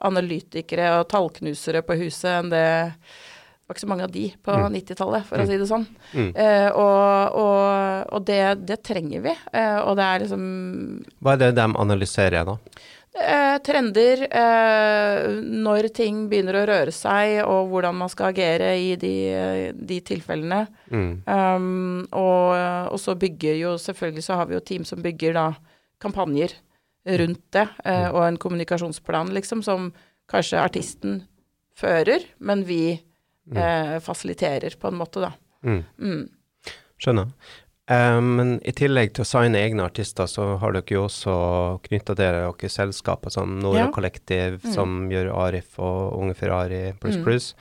analytikere 0.06 0.92
og 1.00 1.08
tallknusere 1.12 1.81
på 1.86 1.98
huset 2.04 2.31
enn 2.40 2.54
det 2.54 2.66
det 3.70 3.76
var 3.76 3.78
ikke 3.78 3.83
så 3.86 3.90
mange 3.92 4.06
av 4.07 4.12
de 4.16 4.24
på 4.42 4.54
Mm. 4.57 4.74
90-tallet, 4.74 5.26
for 5.30 5.38
å 5.38 5.44
si 5.45 5.57
det 5.62 5.68
sånn. 5.69 5.83
Mm. 6.18 6.30
Eh, 6.42 6.69
og 6.74 7.36
og, 7.38 8.14
og 8.18 8.24
det, 8.26 8.66
det 8.66 8.80
trenger 8.81 9.21
vi. 9.21 9.33
Eh, 9.54 9.78
og 9.86 9.94
det 10.00 10.07
er 10.07 10.24
liksom 10.24 10.48
Hva 11.21 11.36
er 11.36 11.38
det 11.44 11.52
de 11.59 11.68
analyserer, 11.78 12.48
da? 12.50 12.56
Eh, 13.16 13.57
trender, 13.66 14.25
eh, 14.30 15.28
når 15.39 15.89
ting 15.95 16.28
begynner 16.31 16.59
å 16.61 16.68
røre 16.69 16.94
seg, 16.95 17.39
og 17.45 17.71
hvordan 17.71 17.97
man 18.01 18.11
skal 18.11 18.33
agere 18.33 18.75
i 18.78 18.94
de, 18.99 19.16
de 19.73 19.99
tilfellene. 20.06 20.66
Mm. 20.92 21.11
Um, 21.25 22.07
og, 22.11 22.56
og 22.94 22.99
så 23.01 23.18
bygger 23.19 23.59
jo 23.61 23.75
selvfølgelig 23.81 24.25
så 24.25 24.39
har 24.42 24.49
vi 24.49 24.57
jo 24.57 24.66
team 24.66 24.87
som 24.87 25.01
bygger 25.06 25.37
da 25.37 25.51
kampanjer 25.99 26.56
rundt 27.19 27.45
det, 27.56 27.68
eh, 27.85 28.07
og 28.11 28.23
en 28.25 28.37
kommunikasjonsplan 28.37 29.33
liksom 29.35 29.63
som 29.66 29.92
kanskje 30.30 30.61
artisten 30.61 31.21
fører, 31.80 32.25
men 32.37 32.66
vi 32.68 32.83
eh, 32.94 33.95
fasiliterer 34.04 34.75
på 34.80 34.92
en 34.92 34.99
måte, 34.99 35.23
da. 35.23 35.31
Mm. 35.63 35.81
Mm. 35.97 36.75
Skjønner. 36.99 37.31
Eh, 37.90 38.19
men 38.22 38.60
i 38.64 38.72
tillegg 38.78 39.14
til 39.18 39.24
å 39.26 39.28
signe 39.28 39.58
egne 39.58 39.81
artister, 39.88 40.28
så 40.30 40.58
har 40.62 40.76
dere 40.76 40.94
jo 40.94 41.06
også 41.08 41.34
knytta 41.88 42.16
dere 42.16 42.44
dere 42.52 42.69
selskaper 42.69 43.34
som 43.34 43.58
Nora 43.60 43.88
Ja. 43.88 43.92
Kollektiv, 43.92 44.60
Mm. 44.62 44.74
som 44.74 45.10
gjør 45.10 45.31
Arif 45.36 45.80
og 45.80 46.14
Unge 46.19 46.36
Ferrari 46.36 46.94
pluss 47.00 47.18
Mm. 47.18 47.24
pluss, 47.24 47.54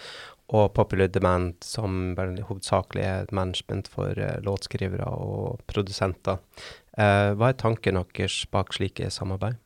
og 0.50 0.74
Popular 0.74 1.08
Demand, 1.08 1.54
som 1.62 2.14
hovedsakelig 2.16 3.02
er 3.04 3.22
et 3.22 3.32
management 3.32 3.88
for 3.88 4.10
eh, 4.18 4.40
låtskrivere 4.40 5.06
og 5.06 5.60
produsenter. 5.66 6.38
Eh, 6.98 7.32
hva 7.34 7.48
er 7.48 7.52
tanken 7.54 7.94
deres 7.94 8.44
bak 8.50 8.72
slike 8.72 9.10
samarbeid? 9.10 9.56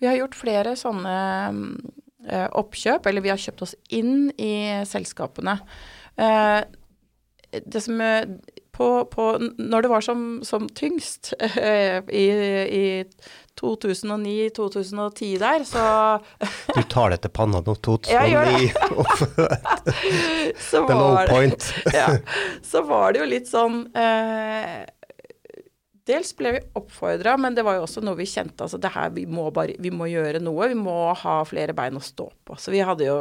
Vi 0.00 0.06
har 0.06 0.16
gjort 0.16 0.34
flere 0.34 0.72
sånne 0.76 1.52
mm, 1.52 1.90
eh, 2.28 2.48
oppkjøp, 2.48 3.06
eller 3.06 3.20
vi 3.22 3.28
har 3.30 3.38
kjøpt 3.38 3.62
oss 3.62 3.74
inn 3.90 4.30
i 4.38 4.82
selskapene. 4.84 5.60
Eh, 6.18 6.64
det 7.52 7.82
som 7.82 8.00
eh, 8.00 8.24
på, 8.80 9.04
på, 9.12 9.24
Når 9.58 9.82
det 9.84 9.90
var 9.92 10.00
som, 10.04 10.40
som 10.46 10.68
tyngst 10.68 11.34
eh, 11.40 12.00
i, 12.08 12.26
i 12.80 12.84
2009-2010 13.60 15.38
der, 15.42 15.64
så, 15.68 15.82
Du 16.76 16.82
tar 16.88 17.10
det 17.12 17.18
til 17.26 17.32
panna 17.36 17.60
nå, 17.66 17.74
Jeg 18.08 18.32
gjør 18.32 18.44
2009, 18.54 18.70
så 20.70 20.76
the 20.88 20.96
low 20.96 21.18
point. 21.28 21.62
ja, 21.92 22.06
så 22.64 22.80
var 22.88 23.12
det 23.12 23.20
jo 23.20 23.26
litt 23.28 23.48
sånn 23.50 23.82
eh, 23.92 24.88
Dels 26.10 26.32
ble 26.36 26.54
vi 26.56 26.60
oppfordra, 26.78 27.36
men 27.38 27.54
det 27.54 27.64
var 27.66 27.78
jo 27.78 27.84
også 27.86 28.02
noe 28.02 28.18
vi 28.18 28.26
kjente 28.28 28.64
altså 28.66 28.80
det 28.82 28.90
her, 28.94 29.12
vi 29.14 29.26
må, 29.30 29.46
bare, 29.54 29.76
vi 29.82 29.92
må 29.94 30.08
gjøre 30.10 30.42
noe. 30.42 30.70
Vi 30.72 30.78
må 30.78 30.96
ha 31.22 31.36
flere 31.46 31.74
bein 31.76 31.98
å 31.98 32.02
stå 32.04 32.26
på. 32.48 32.58
Så 32.58 32.74
vi 32.74 32.82
hadde 32.84 33.06
jo 33.06 33.18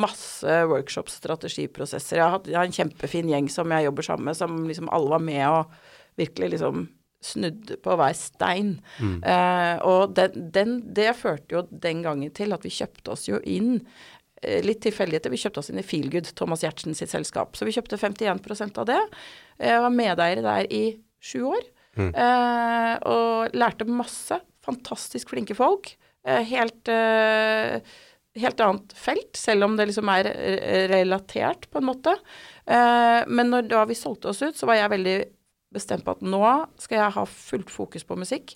masse 0.00 0.58
workshops, 0.70 1.20
strategiprosesser. 1.22 2.18
Jeg 2.18 2.34
har, 2.34 2.66
en 2.66 2.74
kjempefin 2.74 3.30
gjeng 3.30 3.50
som 3.52 3.70
jeg 3.74 3.86
jobber 3.88 4.08
sammen 4.10 4.30
med, 4.30 4.38
som 4.38 4.60
liksom 4.66 4.90
alle 4.94 5.14
var 5.14 5.24
med 5.24 5.44
og 5.46 5.78
virkelig 6.18 6.56
liksom 6.56 6.88
snudd 7.24 7.72
på 7.82 7.96
hver 7.98 8.14
stein. 8.18 8.76
Eh, 9.22 9.76
og 9.86 10.14
den, 10.18 10.50
den, 10.54 10.76
det 10.94 11.10
førte 11.18 11.56
jo 11.56 11.64
den 11.70 12.04
gangen 12.06 12.30
til 12.34 12.54
at 12.54 12.66
vi 12.66 12.74
kjøpte 12.74 13.14
oss 13.14 13.26
jo 13.30 13.40
inn 13.42 13.80
eh, 14.42 14.60
Litt 14.66 14.82
tilfeldigheter. 14.86 15.34
Vi 15.34 15.40
kjøpte 15.42 15.62
oss 15.62 15.72
inn 15.72 15.82
i 15.82 15.86
Feelgood, 15.86 16.30
Thomas 16.38 16.62
Giertsen 16.66 16.98
sitt 16.98 17.14
selskap. 17.14 17.58
Så 17.58 17.66
vi 17.66 17.74
kjøpte 17.74 17.98
51% 17.98 18.78
av 18.82 18.90
det. 18.90 19.00
Jeg 19.58 19.82
var 19.82 19.94
medeier 19.94 20.44
der 20.46 20.70
i 20.70 20.84
sju 21.18 21.42
år. 21.50 21.66
Eh, 21.98 22.92
og 23.10 23.56
lærte 23.58 23.88
masse. 23.90 24.40
Fantastisk 24.64 25.32
flinke 25.32 25.56
folk. 25.58 25.94
Eh, 26.26 26.44
helt 26.50 26.90
eh, 26.92 27.80
helt 28.38 28.60
annet 28.62 28.92
felt, 28.94 29.36
selv 29.36 29.66
om 29.66 29.74
det 29.78 29.88
liksom 29.90 30.08
er 30.12 30.28
relatert, 30.92 31.66
på 31.72 31.80
en 31.80 31.88
måte. 31.88 32.14
Eh, 32.68 33.24
men 33.26 33.50
når 33.50 33.68
da 33.72 33.84
vi 33.88 33.96
solgte 33.98 34.30
oss 34.30 34.42
ut, 34.44 34.56
så 34.56 34.68
var 34.68 34.78
jeg 34.78 34.92
veldig 34.94 35.16
bestemt 35.74 36.04
på 36.06 36.14
at 36.16 36.24
nå 36.24 36.42
skal 36.80 37.00
jeg 37.00 37.16
ha 37.16 37.24
fullt 37.28 37.72
fokus 37.72 38.06
på 38.06 38.18
musikk. 38.20 38.54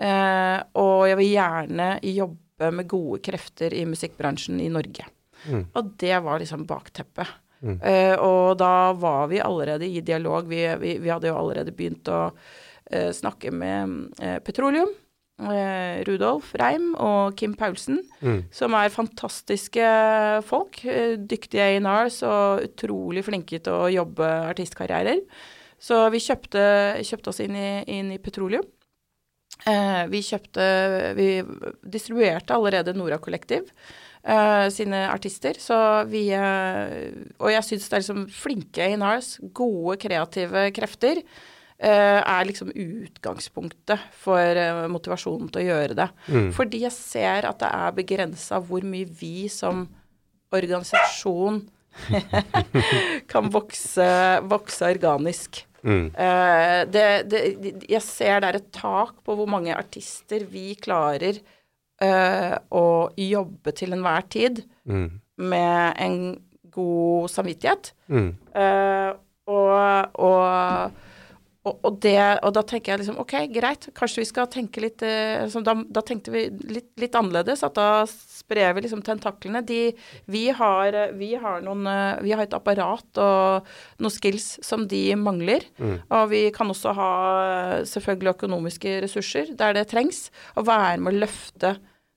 Eh, 0.00 0.58
og 0.80 1.06
jeg 1.08 1.20
vil 1.20 1.30
gjerne 1.36 1.88
jobbe 2.08 2.72
med 2.74 2.90
gode 2.90 3.20
krefter 3.24 3.74
i 3.74 3.84
musikkbransjen 3.88 4.60
i 4.62 4.70
Norge. 4.72 5.06
Og 5.74 5.94
det 5.98 6.14
var 6.22 6.38
liksom 6.38 6.66
bakteppet. 6.70 7.30
Eh, 7.62 8.14
og 8.18 8.56
da 8.58 8.92
var 8.98 9.28
vi 9.30 9.40
allerede 9.42 9.86
i 9.86 10.02
dialog. 10.02 10.48
Vi, 10.50 10.62
vi, 10.82 10.96
vi 11.02 11.10
hadde 11.10 11.30
jo 11.30 11.38
allerede 11.38 11.74
begynt 11.74 12.10
å 12.10 12.28
snakke 13.12 13.52
med 13.52 14.12
eh, 14.20 14.38
Petroleum. 14.44 14.90
eh, 15.42 16.02
Rudolf 16.06 16.52
Reim 16.60 16.94
og 16.94 17.34
Kim 17.36 17.54
Paulsen, 17.58 18.02
som 18.54 18.74
er 18.78 18.92
fantastiske 18.92 19.86
folk. 20.46 20.84
eh, 20.84 21.16
Dyktige 21.16 21.64
A&Rs 21.80 22.22
og 22.28 22.62
utrolig 22.68 23.24
flinke 23.24 23.58
til 23.58 23.72
å 23.72 23.88
jobbe 23.90 24.28
artistkarrierer. 24.52 25.24
Så 25.82 26.10
vi 26.14 26.20
kjøpte, 26.22 26.62
kjøpte 27.02 27.32
oss 27.32 27.40
inn 27.42 27.56
i, 27.58 27.82
inn 27.90 28.12
i 28.14 28.18
Petroleum. 28.22 28.62
Eh, 29.66 30.06
vi 30.10 30.20
kjøpte 30.22 30.62
Vi 31.14 31.26
distribuerte 31.86 32.54
allerede 32.54 32.94
Nora 32.96 33.18
Kollektiv 33.22 33.68
eh, 34.24 34.68
sine 34.74 35.04
artister, 35.12 35.54
så 35.60 36.04
vi 36.08 36.30
eh, 36.34 37.12
Og 37.38 37.50
jeg 37.52 37.62
syns 37.68 37.88
det 37.88 37.96
er 37.98 38.02
liksom 38.02 38.24
flinke 38.30 38.82
A&Rs, 38.88 39.36
gode 39.54 39.98
kreative 40.02 40.70
krefter, 40.74 41.20
eh, 41.22 41.51
er 41.88 42.46
liksom 42.46 42.70
utgangspunktet 42.70 44.04
for 44.22 44.60
eh, 44.60 44.84
motivasjonen 44.92 45.50
til 45.50 45.64
å 45.64 45.66
gjøre 45.66 45.98
det. 45.98 46.08
Fordi 46.54 46.84
jeg 46.84 46.94
ser 46.94 47.48
at 47.48 47.58
det 47.62 47.70
er 47.72 47.96
begrensa 47.96 48.60
hvor 48.62 48.86
mye 48.86 49.08
vi 49.08 49.48
som 49.52 49.86
organisasjon 50.52 51.62
kan 53.32 53.50
vokse, 53.52 54.08
vokse 54.48 54.92
organisk. 54.94 55.64
Eh, 55.82 56.80
det, 56.94 57.06
det, 57.26 57.40
jeg 57.90 58.02
ser 58.06 58.42
det 58.42 58.50
er 58.52 58.60
et 58.60 58.70
tak 58.74 59.18
på 59.26 59.34
hvor 59.38 59.50
mange 59.50 59.74
artister 59.74 60.44
vi 60.50 60.76
klarer 60.78 61.40
eh, 62.02 62.54
å 62.70 62.86
jobbe 63.18 63.74
til 63.74 63.96
enhver 63.96 64.28
tid 64.30 64.62
med 65.42 65.98
en 65.98 66.18
god 66.72 67.32
samvittighet. 67.32 67.92
Eh, 68.54 69.10
og, 69.50 70.20
og, 70.22 71.00
og, 71.62 71.76
og, 71.86 71.98
det, 72.02 72.18
og 72.42 72.50
da 72.56 72.62
tenker 72.66 72.90
jeg 72.90 73.02
liksom 73.04 73.20
ok, 73.22 73.34
greit, 73.54 73.86
kanskje 73.94 74.24
vi 74.24 74.26
skal 74.26 74.48
tenke 74.50 74.82
litt 74.82 75.02
eh, 75.06 75.46
da, 75.62 75.74
da 75.94 76.02
tenkte 76.02 76.32
vi 76.34 76.48
litt, 76.50 76.88
litt 76.98 77.14
annerledes. 77.18 77.62
At 77.62 77.76
da 77.78 78.02
sprer 78.10 78.74
vi 78.74 78.82
liksom 78.82 79.04
tentaklene. 79.06 79.62
De, 79.66 79.92
vi, 80.26 80.42
har, 80.58 80.98
vi 81.20 81.30
har 81.38 81.62
noen 81.62 81.86
eh, 81.86 82.18
Vi 82.26 82.34
har 82.34 82.42
et 82.42 82.56
apparat 82.58 83.22
og 83.22 83.70
noen 84.02 84.14
skills 84.14 84.56
som 84.66 84.88
de 84.90 85.04
mangler. 85.18 85.68
Og 86.10 86.32
vi 86.34 86.44
kan 86.54 86.74
også 86.74 86.96
ha 86.98 87.12
eh, 87.44 87.78
selvfølgelig 87.92 88.34
økonomiske 88.34 88.98
ressurser 89.06 89.54
der 89.58 89.78
det 89.78 89.86
trengs. 89.94 90.32
Og 90.56 90.66
være 90.66 90.98
med 90.98 91.14
å 91.14 91.24
løfte 91.28 91.76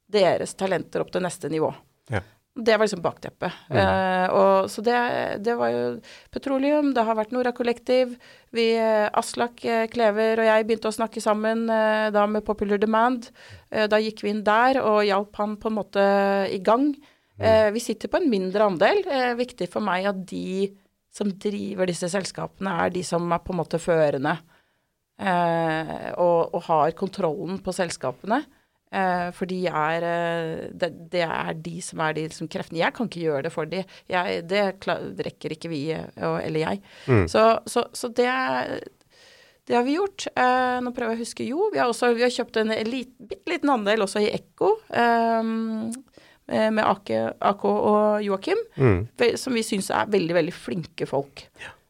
deres 0.09 0.57
talenter 0.57 1.05
opp 1.05 1.13
til 1.13 1.25
neste 1.25 1.53
nivå. 1.53 1.69
Ja. 2.09 2.25
Det 2.55 2.77
var 2.77 2.87
liksom 2.87 3.01
bakteppet. 3.03 3.51
Eh, 3.67 4.25
og, 4.31 4.69
så 4.71 4.79
det, 4.85 4.95
det 5.43 5.57
var 5.59 5.73
jo 5.73 5.81
petroleum, 6.31 6.93
det 6.95 7.03
har 7.03 7.17
vært 7.17 7.33
Nora 7.35 7.51
Kollektiv. 7.51 8.13
Vi, 8.55 8.69
eh, 8.79 9.09
Aslak 9.11 9.59
eh, 9.67 9.89
Klever 9.91 10.39
og 10.39 10.47
jeg 10.47 10.67
begynte 10.69 10.87
å 10.87 10.95
snakke 10.95 11.19
sammen 11.23 11.65
eh, 11.67 12.07
da 12.15 12.23
med 12.31 12.45
Popular 12.47 12.79
Demand. 12.79 13.27
Eh, 13.67 13.89
da 13.91 13.99
gikk 13.99 14.23
vi 14.23 14.31
inn 14.31 14.45
der 14.47 14.79
og 14.79 15.03
hjalp 15.03 15.35
han 15.41 15.57
på 15.59 15.67
en 15.67 15.77
måte 15.81 16.07
i 16.47 16.61
gang. 16.63 16.93
Eh, 17.35 17.67
vi 17.75 17.83
sitter 17.83 18.07
på 18.07 18.21
en 18.21 18.31
mindre 18.31 18.71
andel. 18.71 19.03
Eh, 19.03 19.33
viktig 19.35 19.67
for 19.71 19.83
meg 19.83 20.07
at 20.07 20.23
de 20.31 20.71
som 21.15 21.27
driver 21.31 21.91
disse 21.91 22.07
selskapene, 22.11 22.71
er 22.85 22.91
de 22.95 23.03
som 23.03 23.27
er 23.31 23.43
på 23.43 23.51
en 23.51 23.59
måte 23.59 23.79
førende. 23.83 24.37
Eh, 25.19 26.11
og, 26.19 26.55
og 26.55 26.61
har 26.69 26.95
kontrollen 26.95 27.59
på 27.63 27.75
selskapene. 27.75 28.41
Eh, 28.95 29.29
for 29.35 29.49
de 29.51 29.57
er 29.67 30.05
eh, 30.07 30.65
det, 30.71 30.89
det 31.11 31.23
er 31.27 31.53
de 31.65 31.73
som 31.83 31.99
er 32.05 32.13
de 32.15 32.21
liksom, 32.29 32.47
kreftene. 32.53 32.79
Jeg 32.79 32.93
kan 32.95 33.09
ikke 33.09 33.23
gjøre 33.25 33.43
det 33.47 33.51
for 33.51 33.67
de. 33.67 33.81
Jeg, 34.11 34.43
det 34.47 34.61
rekker 35.27 35.55
ikke 35.57 35.71
vi, 35.73 35.81
eh, 35.91 36.07
eller 36.45 36.61
jeg. 36.61 36.81
Så, 37.31 37.43
så, 37.67 37.83
så 37.97 38.07
det, 38.15 38.29
det 39.67 39.75
har 39.75 39.83
vi 39.87 39.97
gjort. 39.97 40.27
Eh, 40.31 40.77
nå 40.85 40.93
prøver 40.95 41.15
jeg 41.15 41.19
å 41.19 41.25
huske. 41.25 41.47
Jo, 41.49 41.69
vi 41.73 41.81
har 41.81 41.91
også 41.91 42.13
vi 42.15 42.23
har 42.23 42.33
kjøpt 42.33 42.61
en 42.61 42.71
bitte 43.27 43.51
liten 43.51 43.73
andel 43.73 44.05
også 44.07 44.21
i 44.23 44.31
Ekko. 44.37 44.75
eh, 44.95 45.43
med 46.45 46.83
Ake, 46.85 47.19
AK 47.41 47.63
og 47.65 48.21
Joakim, 48.21 48.59
Mm. 48.77 49.07
som 49.41 49.53
vi 49.57 49.63
syns 49.65 49.89
er 49.89 50.05
veldig, 50.13 50.35
veldig 50.37 50.53
flinke 50.53 51.07
folk. 51.09 51.47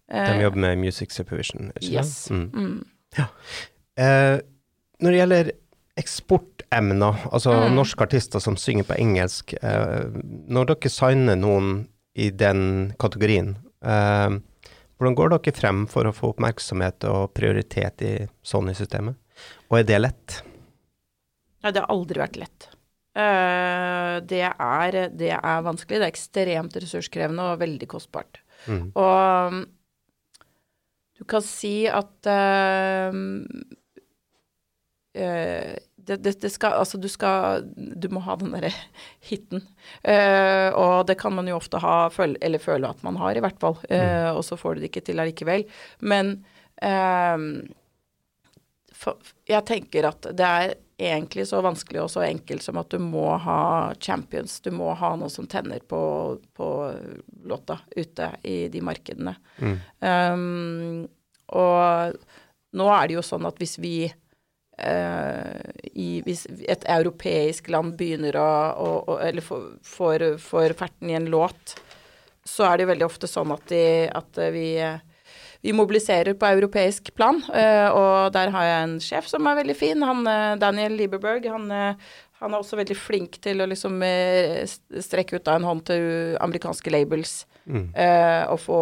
De 0.08 0.42
jobber 0.42 0.62
med 0.64 0.78
music 0.80 1.12
supervision, 1.12 1.72
ikke 1.76 1.92
Yes. 1.98 2.30
Mm. 2.32 2.50
Mm. 2.54 2.86
Ja. 3.18 3.26
Eh, 3.98 4.40
når 5.02 5.12
det 5.12 5.20
gjelder 5.20 5.52
eksportemner, 6.00 7.16
altså 7.32 7.52
Mm. 7.52 7.76
norske 7.76 8.04
artister 8.04 8.40
som 8.40 8.58
synger 8.58 8.84
på 8.84 8.98
engelsk, 9.00 9.54
eh, 9.62 10.04
når 10.48 10.66
dere 10.66 10.90
signer 10.90 11.36
noen 11.36 11.88
i 12.16 12.30
den 12.30 12.94
kategorien, 13.00 13.58
eh, 13.82 14.40
hvordan 15.00 15.16
går 15.16 15.30
dere 15.30 15.56
frem 15.56 15.88
for 15.88 16.04
å 16.04 16.14
få 16.16 16.34
oppmerksomhet 16.34 17.04
og 17.04 17.34
prioritet 17.34 18.02
i 18.02 18.28
Sony-systemet? 18.44 19.16
Og 19.70 19.80
er 19.80 19.84
det 19.84 20.02
lett? 20.02 20.42
Nei, 21.64 21.72
det 21.72 21.82
har 21.82 21.92
aldri 21.92 22.22
vært 22.22 22.38
lett. 22.38 22.70
Uh, 23.16 24.20
det, 24.28 24.44
er, 24.44 24.98
det 25.16 25.32
er 25.32 25.64
vanskelig. 25.64 26.02
Det 26.02 26.04
er 26.04 26.12
ekstremt 26.12 26.76
ressurskrevende 26.76 27.48
og 27.54 27.62
veldig 27.62 27.88
kostbart. 27.88 28.42
Mm. 28.68 28.92
Og 28.92 29.66
du 31.16 31.24
kan 31.32 31.44
si 31.46 31.88
at 31.88 32.28
uh, 32.28 33.16
eh, 35.16 35.76
det, 36.08 36.18
det, 36.24 36.36
det 36.42 36.52
skal 36.54 36.78
Altså, 36.80 37.00
du 37.02 37.08
skal 37.12 37.66
Du 37.74 38.08
må 38.14 38.24
ha 38.26 38.38
den 38.40 38.54
derre 38.56 38.72
hiten. 39.30 39.64
Uh, 40.06 40.70
og 40.74 41.08
det 41.10 41.18
kan 41.22 41.36
man 41.36 41.50
jo 41.50 41.58
ofte 41.60 41.82
ha, 41.84 41.98
føle, 42.14 42.40
eller 42.46 42.62
føle 42.62 42.90
at 42.90 43.02
man 43.06 43.20
har, 43.22 43.36
i 43.36 43.44
hvert 43.44 43.60
fall. 43.62 43.78
Eh, 43.90 44.30
og 44.32 44.44
så 44.46 44.58
får 44.60 44.76
du 44.76 44.84
det 44.84 44.92
ikke 44.92 45.06
til 45.10 45.22
allikevel. 45.22 45.66
Men 46.06 46.38
uh, 46.84 47.38
for, 48.96 49.34
jeg 49.50 49.68
tenker 49.68 50.10
at 50.10 50.30
det 50.36 50.50
er 50.50 50.76
egentlig 50.96 51.48
så 51.50 51.60
vanskelig 51.64 52.06
og 52.06 52.12
så 52.14 52.24
enkelt 52.24 52.64
som 52.64 52.78
at 52.80 52.94
du 52.94 53.02
må 53.04 53.28
ha 53.44 53.94
champions. 54.00 54.62
Du 54.64 54.72
må 54.76 54.94
ha 54.96 55.12
noe 55.20 55.32
som 55.32 55.48
tenner 55.52 55.84
på, 55.84 56.00
på 56.56 56.70
låta 57.46 57.82
ute 57.96 58.32
i 58.48 58.58
de 58.72 58.84
markedene. 58.86 59.36
Um, 60.00 61.04
og 61.56 62.16
nå 62.76 62.88
er 62.92 63.08
det 63.08 63.18
jo 63.18 63.26
sånn 63.26 63.48
at 63.48 63.60
hvis 63.62 63.78
vi 63.82 63.96
eh, 64.08 64.16
i, 64.76 66.08
Hvis 66.26 66.42
et 66.68 66.84
europeisk 66.92 67.70
land 67.72 67.94
begynner 67.96 68.36
å, 68.36 68.50
å, 68.76 68.88
å 69.08 69.18
Eller 69.24 69.46
får, 69.46 70.26
ferten 70.76 71.14
i 71.14 71.16
en 71.16 71.30
låt, 71.32 71.78
så 72.44 72.68
er 72.68 72.76
det 72.76 72.84
jo 72.84 72.90
veldig 72.90 73.06
ofte 73.08 73.30
sånn 73.32 73.54
at, 73.56 73.64
de, 73.72 73.84
at 74.12 74.42
vi 74.52 74.68
vi 75.66 75.74
mobiliserer 75.74 76.36
på 76.38 76.46
europeisk 76.46 77.10
plan, 77.18 77.40
eh, 77.58 77.88
og 77.90 78.34
der 78.36 78.52
har 78.54 78.68
jeg 78.68 78.84
en 78.84 79.00
sjef 79.02 79.30
som 79.32 79.48
er 79.50 79.58
veldig 79.58 79.76
fin. 79.78 80.04
Han, 80.06 80.22
eh, 80.30 80.58
Daniel 80.62 80.94
Lieberberg. 81.00 81.48
Han, 81.50 81.72
eh, 81.74 81.96
han 82.42 82.54
er 82.54 82.62
også 82.62 82.78
veldig 82.78 82.98
flink 83.00 83.40
til 83.42 83.64
å 83.64 83.70
liksom 83.72 83.98
eh, 84.06 84.62
strekke 85.02 85.40
ut 85.40 85.50
av 85.50 85.58
en 85.58 85.66
hånd 85.72 85.86
til 85.90 86.38
amerikanske 86.44 86.94
labels. 86.94 87.48
eh, 87.98 88.44
og 88.52 88.60
få, 88.62 88.82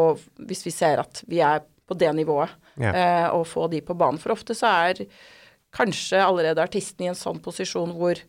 hvis 0.50 0.65
vi 0.65 0.73
ser 0.75 1.00
at 1.00 1.23
vi 1.31 1.39
er 1.39 1.63
på 1.88 1.95
det 1.95 2.12
nivået, 2.17 2.51
yeah. 2.75 2.97
eh, 3.00 3.29
og 3.31 3.47
få 3.47 3.69
de 3.71 3.79
på 3.85 3.95
banen. 3.95 4.19
For 4.19 4.35
ofte 4.35 4.55
så 4.57 4.67
er 4.89 5.05
kanskje 5.74 6.22
allerede 6.24 6.63
artisten 6.63 7.06
i 7.06 7.12
en 7.12 7.18
sånn 7.18 7.42
posisjon 7.44 7.96
hvor 7.98 8.20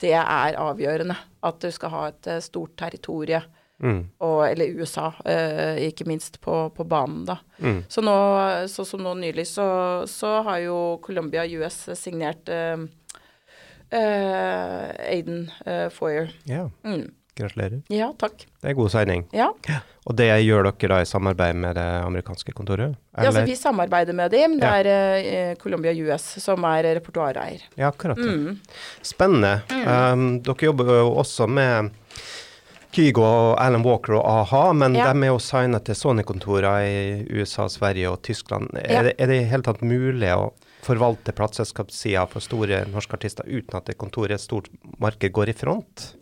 det 0.00 0.14
er 0.16 0.58
avgjørende. 0.60 1.16
At 1.44 1.60
du 1.60 1.70
skal 1.74 1.92
ha 1.94 2.04
et 2.10 2.30
eh, 2.30 2.44
stort 2.44 2.76
territorie. 2.80 3.42
Og, 4.20 4.40
eller 4.44 4.76
USA, 4.76 5.06
eh, 5.24 5.78
ikke 5.88 6.04
minst, 6.04 6.36
på, 6.44 6.68
på 6.76 6.84
banen, 6.84 7.22
da. 7.24 7.38
Så 7.88 8.02
nå, 8.04 8.16
så 8.68 8.84
som 8.84 9.00
nå 9.00 9.14
nylig, 9.16 9.46
så, 9.48 9.68
så 10.10 10.34
har 10.44 10.58
jo 10.66 10.76
Columbia 11.04 11.46
US 11.56 11.86
signert 11.96 12.48
eh, 12.52 12.82
eh, 13.88 14.84
Aiden 15.14 15.50
eh, 15.64 15.88
Foyer. 15.88 16.28
Ja. 16.44 16.66
Mm. 16.84 17.08
Gratulerer. 17.38 17.80
Ja, 17.92 18.10
takk. 18.18 18.42
Det 18.60 18.72
er 18.72 18.74
god 18.76 18.90
signing. 18.92 19.22
Ja. 19.32 19.50
Og 20.08 20.16
det 20.18 20.26
gjør 20.44 20.66
dere 20.70 20.88
da 20.90 20.98
i 21.04 21.08
samarbeid 21.08 21.56
med 21.62 21.76
det 21.78 21.86
amerikanske 22.04 22.52
kontoret? 22.56 22.96
ja, 23.16 23.26
altså 23.28 23.44
vi 23.46 23.54
samarbeider 23.56 24.16
med 24.16 24.30
dem. 24.34 24.58
Det 24.60 24.70
er 24.80 24.88
eh, 24.90 25.54
Columbia 25.60 25.92
US 26.08 26.26
som 26.42 26.64
er 26.64 26.88
repertoareier. 26.98 27.62
Ja, 27.78 27.88
akkurat. 27.92 28.18
Mm. 28.18 28.58
Spennende. 29.06 29.60
Um, 29.70 30.40
dere 30.42 30.66
jobber 30.70 30.90
jo 31.00 31.12
også 31.22 31.46
med 31.48 31.92
Kygo 32.90 33.22
og 33.22 33.52
Alan 33.62 33.84
Walker 33.86 34.16
og 34.18 34.24
a-ha, 34.26 34.72
men 34.74 34.96
Ja. 34.98 35.12
de 35.12 35.22
er 35.22 35.30
jo 35.30 35.38
signa 35.38 35.78
til 35.78 35.94
Sony-kontorer 35.94 36.82
i 36.82 37.26
USA, 37.30 37.68
Sverige 37.68 38.10
og 38.10 38.22
Tyskland. 38.26 38.68
Ja. 38.74 38.98
Er, 38.98 39.02
det, 39.04 39.14
er 39.18 39.26
det 39.30 39.36
i 39.44 39.50
hele 39.52 39.62
tatt 39.62 39.80
mulig 39.86 40.32
å 40.34 40.50
forvalte 40.82 41.30
plateselskapssida 41.36 42.24
for 42.26 42.40
store 42.42 42.82
norske 42.90 43.14
artister 43.14 43.44
uten 43.46 43.76
at 43.78 43.86
det 43.86 43.98
kontoret, 44.00 44.32
et 44.34 44.40
stort 44.42 44.66
marked, 44.98 45.30
går 45.36 45.52
i 45.52 45.54
front? 45.54 46.14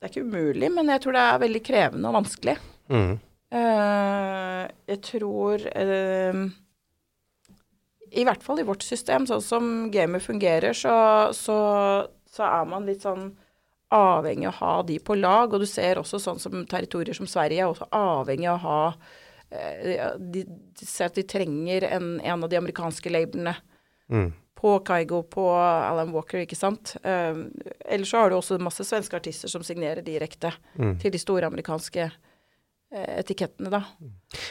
Det 0.00 0.08
er 0.08 0.14
ikke 0.14 0.28
umulig, 0.32 0.70
men 0.72 0.88
jeg 0.94 1.02
tror 1.04 1.16
det 1.16 1.22
er 1.26 1.42
veldig 1.42 1.60
krevende 1.66 2.08
og 2.08 2.16
vanskelig. 2.22 2.56
Mm. 2.88 3.12
Uh, 3.50 4.64
jeg 4.88 5.00
tror 5.04 5.64
uh, 5.66 6.40
I 8.14 8.24
hvert 8.24 8.44
fall 8.46 8.62
i 8.62 8.66
vårt 8.66 8.86
system, 8.86 9.26
sånn 9.28 9.44
som 9.44 9.70
gamet 9.92 10.24
fungerer, 10.24 10.72
så, 10.76 10.94
så, 11.36 11.58
så 12.30 12.46
er 12.48 12.70
man 12.70 12.88
litt 12.88 13.04
sånn 13.04 13.28
avhengig 13.92 14.46
av 14.48 14.54
å 14.54 14.58
ha 14.60 14.74
de 14.88 15.00
på 15.04 15.18
lag. 15.18 15.52
Og 15.52 15.66
du 15.66 15.68
ser 15.68 16.00
også 16.00 16.22
sånn 16.22 16.40
som 16.40 16.64
territorier 16.70 17.16
som 17.16 17.28
Sverige 17.28 17.66
er 17.66 17.68
også 17.68 17.90
avhengig 17.92 18.48
av 18.48 18.56
å 18.56 18.64
ha 18.64 18.82
uh, 18.94 20.16
de, 20.16 20.46
de 20.48 20.88
ser 20.88 21.10
at 21.10 21.18
de 21.20 21.26
trenger 21.28 21.90
en, 21.90 22.14
en 22.24 22.46
av 22.46 22.48
de 22.48 22.62
amerikanske 22.62 23.12
labelene 23.12 23.58
Mm. 24.10 24.32
På 24.60 24.74
Kygo, 24.84 25.22
på 25.24 25.44
Alan 25.56 26.10
Walker, 26.12 26.42
ikke 26.44 26.58
sant. 26.58 26.94
Um, 27.04 27.46
ellers 27.88 28.10
så 28.12 28.18
har 28.20 28.30
du 28.30 28.36
også 28.36 28.58
masse 28.60 28.84
svenske 28.84 29.16
artister 29.16 29.48
som 29.48 29.62
signerer 29.64 30.04
direkte 30.04 30.52
Mm. 30.76 30.98
til 31.00 31.10
de 31.14 31.18
store 31.18 31.46
amerikanske 31.48 32.02
eh, 32.92 33.18
etikettene, 33.20 33.70
da. 33.72 33.80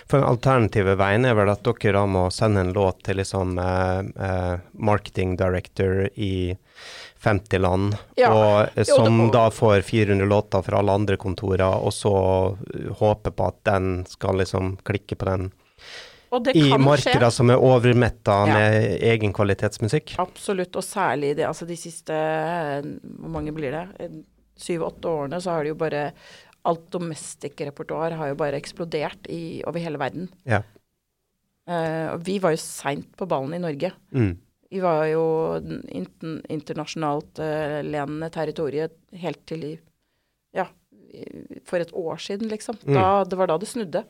For 0.08 0.18
den 0.18 0.28
alternative 0.32 0.96
veien 0.98 1.26
er 1.30 1.36
vel 1.38 1.52
at 1.52 1.62
dere 1.68 1.94
da 2.00 2.06
må 2.10 2.26
sende 2.34 2.62
en 2.66 2.74
låt 2.74 3.04
til 3.06 3.20
liksom 3.22 3.58
uh, 3.60 4.02
uh, 4.18 4.58
marketing 4.74 5.36
director 5.38 6.08
i 6.16 6.56
50 7.22 7.60
land, 7.60 7.98
Ja. 8.18 8.32
og, 8.34 8.86
som 8.88 9.26
Jo, 9.26 9.32
da 9.34 9.50
får 9.52 9.82
400 9.84 10.26
låter 10.26 10.62
fra 10.64 10.80
alle 10.80 10.92
andre 10.96 11.18
kontorer, 11.18 11.68
og 11.68 11.92
så 11.94 12.14
håpe 13.02 13.32
på 13.36 13.48
at 13.52 13.60
den 13.68 14.06
skal 14.08 14.40
liksom 14.40 14.78
klikke 14.88 15.18
på 15.20 15.26
den 15.28 15.52
i 16.54 16.78
markeder 16.78 17.30
som 17.34 17.50
er 17.50 17.58
overmetta 17.58 18.36
Ja. 18.48 18.54
med 18.54 19.02
egen 19.02 19.34
kvalitetsmusikk. 19.34 20.16
Absolutt, 20.22 20.76
og 20.76 20.84
særlig 20.84 21.36
det, 21.38 21.46
altså 21.48 21.66
de 21.66 21.76
siste 21.76 22.14
eh, 22.14 22.82
Hvor 23.20 23.30
mange 23.34 23.52
blir 23.56 23.72
det? 23.72 23.86
Eh, 24.00 24.20
Syv-åtte 24.60 25.08
årene 25.08 25.40
så 25.42 25.52
har 25.56 25.64
det 25.64 25.70
jo 25.74 25.80
bare 25.80 26.12
Alt 26.68 26.90
domestic-repertoar 26.92 28.12
har 28.20 28.28
jo 28.34 28.36
bare 28.36 28.58
eksplodert 28.60 29.26
i, 29.32 29.64
over 29.66 29.80
hele 29.80 29.98
verden. 29.98 30.28
Ja. 30.46 30.60
Uh, 31.70 32.16
og 32.18 32.24
vi 32.26 32.36
var 32.44 32.52
jo 32.52 32.60
seint 32.60 33.08
på 33.16 33.26
ballen 33.30 33.54
i 33.56 33.62
Norge. 33.64 33.92
Mm. 34.12 34.34
Vi 34.70 34.80
var 34.84 35.06
jo 35.08 35.22
internasjonalt 36.50 37.40
uh, 37.40 37.80
lenende 37.86 38.30
territoriet 38.34 38.96
helt 39.22 39.46
til 39.50 39.64
i- 39.64 39.80
for 41.66 41.82
et 41.82 41.92
år 41.94 42.18
siden, 42.22 42.50
liksom. 42.50 42.78
Mm. 42.84 42.94
Da, 42.94 43.24
det 43.26 43.38
var 43.40 43.50
da 43.50 43.58
det 43.62 43.70
snudde. 43.70 44.04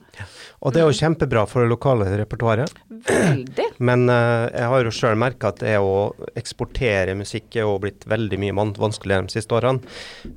Og 0.59 0.73
det 0.73 0.81
er 0.81 0.87
jo 0.87 0.95
kjempebra 0.95 1.45
for 1.49 1.63
det 1.63 1.71
lokale 1.71 2.07
repertoaret. 2.19 2.73
Veldig. 2.89 3.67
Men 3.89 4.05
uh, 4.11 4.47
jeg 4.51 4.67
har 4.71 4.85
jo 4.85 4.93
sjøl 4.95 5.19
merka 5.19 5.53
at 5.53 5.61
det 5.63 5.75
å 5.79 6.11
eksportere 6.39 7.15
musikk 7.19 7.55
er 7.55 7.67
jo 7.67 7.77
blitt 7.81 8.07
veldig 8.09 8.39
mye 8.41 8.67
vanskeligere 8.79 9.27
de 9.27 9.35
siste 9.37 9.55
årene. 9.55 9.83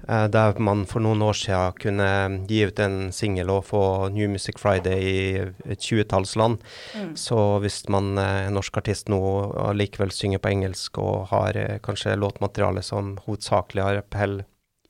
Uh, 0.07 0.27
der 0.33 0.61
man 0.63 0.85
for 0.91 1.05
noen 1.05 1.25
år 1.27 1.39
siden 1.39 1.79
kunne 1.83 2.11
gi 2.51 2.63
ut 2.69 2.83
en 2.83 2.99
singel 3.15 3.53
og 3.55 3.67
få 3.71 3.83
New 4.15 4.31
Music 4.31 4.61
Friday 4.63 5.03
i 5.03 5.19
et 5.75 5.83
tjuetalls 5.83 6.37
land. 6.39 6.63
Mm. 6.95 7.13
Så 7.19 7.41
hvis 7.65 7.83
man 7.93 8.15
er 8.23 8.53
norsk 8.55 8.79
artist 8.83 9.11
nå 9.13 9.21
og 9.23 9.75
likevel 9.79 10.15
synger 10.15 10.43
på 10.43 10.53
engelsk 10.55 11.03
og 11.03 11.29
har 11.33 11.59
kanskje 11.85 12.19
låtmateriale 12.19 12.85
som 12.87 13.17
hovedsakelig 13.27 13.87
har 13.87 14.03
appell 14.03 14.43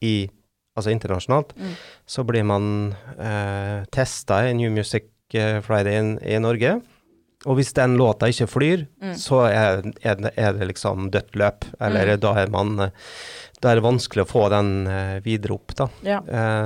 i 0.03 0.31
Altså 0.77 0.91
internasjonalt, 0.95 1.53
Mm. 1.59 1.75
så 2.07 2.25
blir 2.25 2.45
man 2.49 2.95
eh, 3.19 3.85
testa 3.93 4.39
i 4.49 4.55
New 4.57 4.71
Music 4.73 5.05
eh, 5.35 5.61
Friday 5.61 6.17
i, 6.23 6.39
Norge. 6.41 6.79
Og 7.45 7.57
hvis 7.59 7.73
den 7.75 7.97
låta 7.99 8.29
ikke 8.31 8.47
flyr, 8.49 8.87
Mm. 9.03 9.15
så 9.19 9.43
er, 9.51 9.83
er, 10.03 10.15
det, 10.17 10.33
er 10.39 10.53
det 10.57 10.69
liksom 10.71 11.11
dødt 11.11 11.35
løp. 11.37 11.65
Eller 11.81 12.15
Mm. 12.17 12.21
da 12.21 12.33
er 12.41 12.49
man 12.51 12.77
Da 13.63 13.71
er 13.71 13.75
det 13.79 13.85
vanskelig 13.85 14.25
å 14.25 14.31
få 14.33 14.49
den 14.51 14.87
eh, 14.89 15.21
videre 15.21 15.55
opp, 15.55 15.75
da. 15.77 15.89
Ja. 16.03 16.19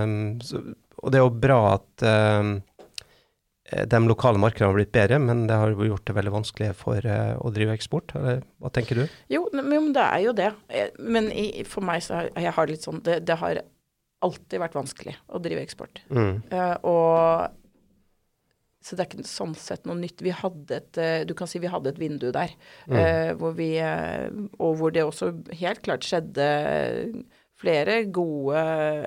Um, 0.03 0.39
så, 0.41 0.63
og 1.03 1.11
det 1.13 1.19
er 1.19 1.25
jo 1.27 1.35
bra 1.43 1.59
at 1.75 2.03
eh, 2.03 2.55
de 3.85 3.99
lokale 4.07 4.39
markedene 4.39 4.71
har 4.71 4.77
blitt 4.79 4.93
bedre, 4.95 5.19
men 5.21 5.47
det 5.49 5.57
har 5.59 5.73
jo 5.75 5.89
gjort 5.91 6.05
det 6.07 6.15
veldig 6.17 6.33
vanskelig 6.33 6.71
for 6.79 6.97
eh, 7.05 7.35
å 7.37 7.51
drive 7.53 7.75
eksport. 7.75 8.15
Eller 8.17 8.41
hva 8.63 8.71
tenker 8.73 8.95
du? 9.03 9.09
Jo, 9.29 9.49
men 9.53 9.93
det 9.93 10.05
er 10.07 10.21
jo 10.25 10.33
det. 10.39 10.53
Men 11.03 11.29
i, 11.33 11.65
for 11.67 11.83
meg 11.85 12.01
så 12.07 12.15
har 12.23 12.31
jeg 12.37 12.53
har 12.57 12.67
litt 12.71 12.87
sånn 12.87 13.03
det, 13.05 13.19
det 13.27 13.37
har 13.43 13.61
alltid 14.27 14.61
vært 14.63 14.77
vanskelig 14.79 15.15
å 15.33 15.41
drive 15.43 15.63
eksport. 15.65 16.03
Mm. 16.11 16.43
Uh, 16.53 16.75
og 16.87 17.63
så 18.87 18.95
det 18.95 19.03
er 19.03 19.09
ikke 19.11 19.27
sånn 19.27 19.55
sett 19.59 19.87
noe 19.89 19.97
nytt. 19.99 20.21
Vi 20.23 20.31
hadde 20.31 20.77
et 20.77 20.99
eh, 21.03 21.25
Du 21.27 21.33
kan 21.35 21.49
si 21.51 21.59
vi 21.59 21.67
hadde 21.73 21.91
et 21.91 21.99
vindu 21.99 22.29
der, 22.31 22.53
Mm. 22.87 22.95
eh, 23.01 23.31
hvor 23.35 23.57
vi 23.59 23.73
Og 24.63 24.77
hvor 24.79 24.93
det 24.95 25.03
også 25.03 25.33
helt 25.59 25.81
klart 25.83 26.07
skjedde 26.07 26.47
flere 27.59 28.05
gode 28.15 28.55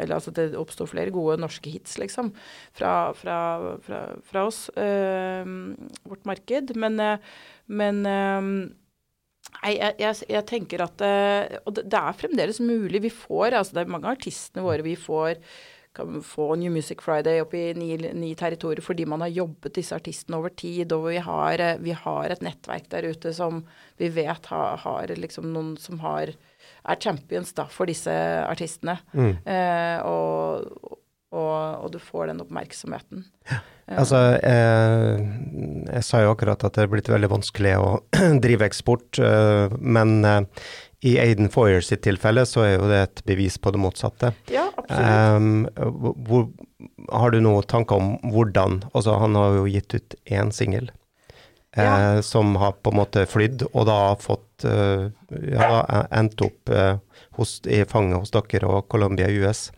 Eller 0.01 0.17
altså 0.17 0.33
det 0.35 0.49
oppsto 0.59 0.83
flere 0.89 1.13
gode 1.15 1.37
norske 1.39 1.71
hits, 1.71 1.95
liksom, 2.01 2.33
fra, 2.75 3.13
fra, 3.15 3.37
fra, 3.85 4.01
fra 4.27 4.43
oss. 4.49 4.65
eh, 4.75 5.45
vårt 6.09 6.25
marked. 6.27 6.75
Men, 6.75 6.99
eh, 6.99 7.17
men 7.67 8.03
Nei, 9.57 9.73
jeg, 9.75 9.95
jeg, 9.99 10.21
jeg 10.29 10.45
tenker 10.47 10.85
at 10.85 11.01
eh, 11.03 11.57
Og 11.65 11.73
det, 11.75 11.87
det 11.91 11.99
er 11.99 12.15
fremdeles 12.15 12.61
mulig. 12.63 13.01
Vi 13.03 13.11
får 13.11 13.57
altså 13.57 13.75
Det 13.75 13.83
er 13.83 13.91
mange 13.91 14.07
av 14.07 14.15
artistene 14.19 14.63
våre 14.65 14.85
vi 14.85 14.95
får 14.99 15.41
kan 15.99 16.19
få 16.23 16.55
New 16.55 16.71
Music 16.71 17.01
Friday 17.01 17.41
opp 17.41 17.53
i 17.57 17.73
ni, 17.73 17.95
ni 17.97 18.35
territorier 18.37 18.83
fordi 18.85 19.07
man 19.09 19.23
har 19.25 19.31
jobbet 19.33 19.73
disse 19.79 19.95
artistene 19.97 20.37
over 20.37 20.53
tid, 20.53 20.93
og 20.93 21.07
vi 21.09 21.17
har, 21.25 21.59
eh, 21.59 21.79
vi 21.81 21.95
har 21.97 22.29
et 22.29 22.43
nettverk 22.45 22.87
der 22.93 23.09
ute 23.09 23.33
som 23.35 23.63
vi 23.97 24.11
vet 24.13 24.51
har, 24.51 24.77
har 24.85 25.15
liksom 25.17 25.49
noen 25.53 25.73
som 25.81 25.99
har 26.05 26.35
er 26.89 27.01
champions 27.01 27.51
da, 27.57 27.65
for 27.71 27.89
disse 27.89 28.13
artistene. 28.45 28.99
Mm. 29.13 29.33
Eh, 29.43 30.07
og, 30.07 30.98
og, 31.31 31.83
og 31.85 31.91
du 31.93 31.99
får 32.01 32.31
den 32.31 32.41
oppmerksomheten. 32.43 33.25
Ja. 33.49 33.59
Altså, 34.01 34.19
eh, 34.45 35.21
jeg 35.93 36.03
sa 36.05 36.21
jo 36.23 36.31
akkurat 36.35 36.61
at 36.65 36.75
det 36.77 36.83
er 36.85 36.91
blitt 36.91 37.09
veldig 37.09 37.29
vanskelig 37.31 37.73
å 37.81 37.89
drive 38.43 38.67
eksport, 38.67 39.17
eh, 39.21 39.75
men 39.81 40.19
eh, 40.25 40.41
i 41.09 41.13
Aiden 41.21 41.47
Foyer 41.53 41.81
sitt 41.85 42.01
tilfelle 42.03 42.43
så 42.49 42.65
er 42.65 42.73
jo 42.75 42.89
det 42.91 42.99
et 43.05 43.21
bevis 43.29 43.55
på 43.61 43.71
det 43.71 43.79
motsatte. 43.81 44.33
ja, 44.51 44.65
absolutt. 44.75 45.09
Um, 45.39 45.67
hvor, 46.27 46.47
har 47.13 47.31
du 47.31 47.39
noen 47.43 47.63
tanker 47.67 47.95
om 48.01 48.09
hvordan 48.33 48.81
Altså, 48.93 49.15
han 49.21 49.35
har 49.39 49.55
jo 49.57 49.65
gitt 49.71 49.95
ut 49.95 50.15
én 50.27 50.51
singel 50.55 50.89
eh, 50.89 51.83
Ja. 51.83 52.21
som 52.25 52.55
har 52.59 52.75
på 52.83 52.91
en 52.91 52.99
måte 52.99 53.23
flydd, 53.29 53.63
og 53.71 53.87
da 53.87 53.99
fått 54.19 54.65
eh, 54.67 55.07
Ja, 55.55 56.05
endt 56.11 56.41
opp 56.45 56.69
eh, 56.73 56.97
hos, 57.39 57.59
i 57.65 57.81
fanget 57.87 58.19
hos 58.19 58.35
dere 58.35 58.67
og 58.67 58.89
Columbia 58.91 59.29
US. 59.39 59.69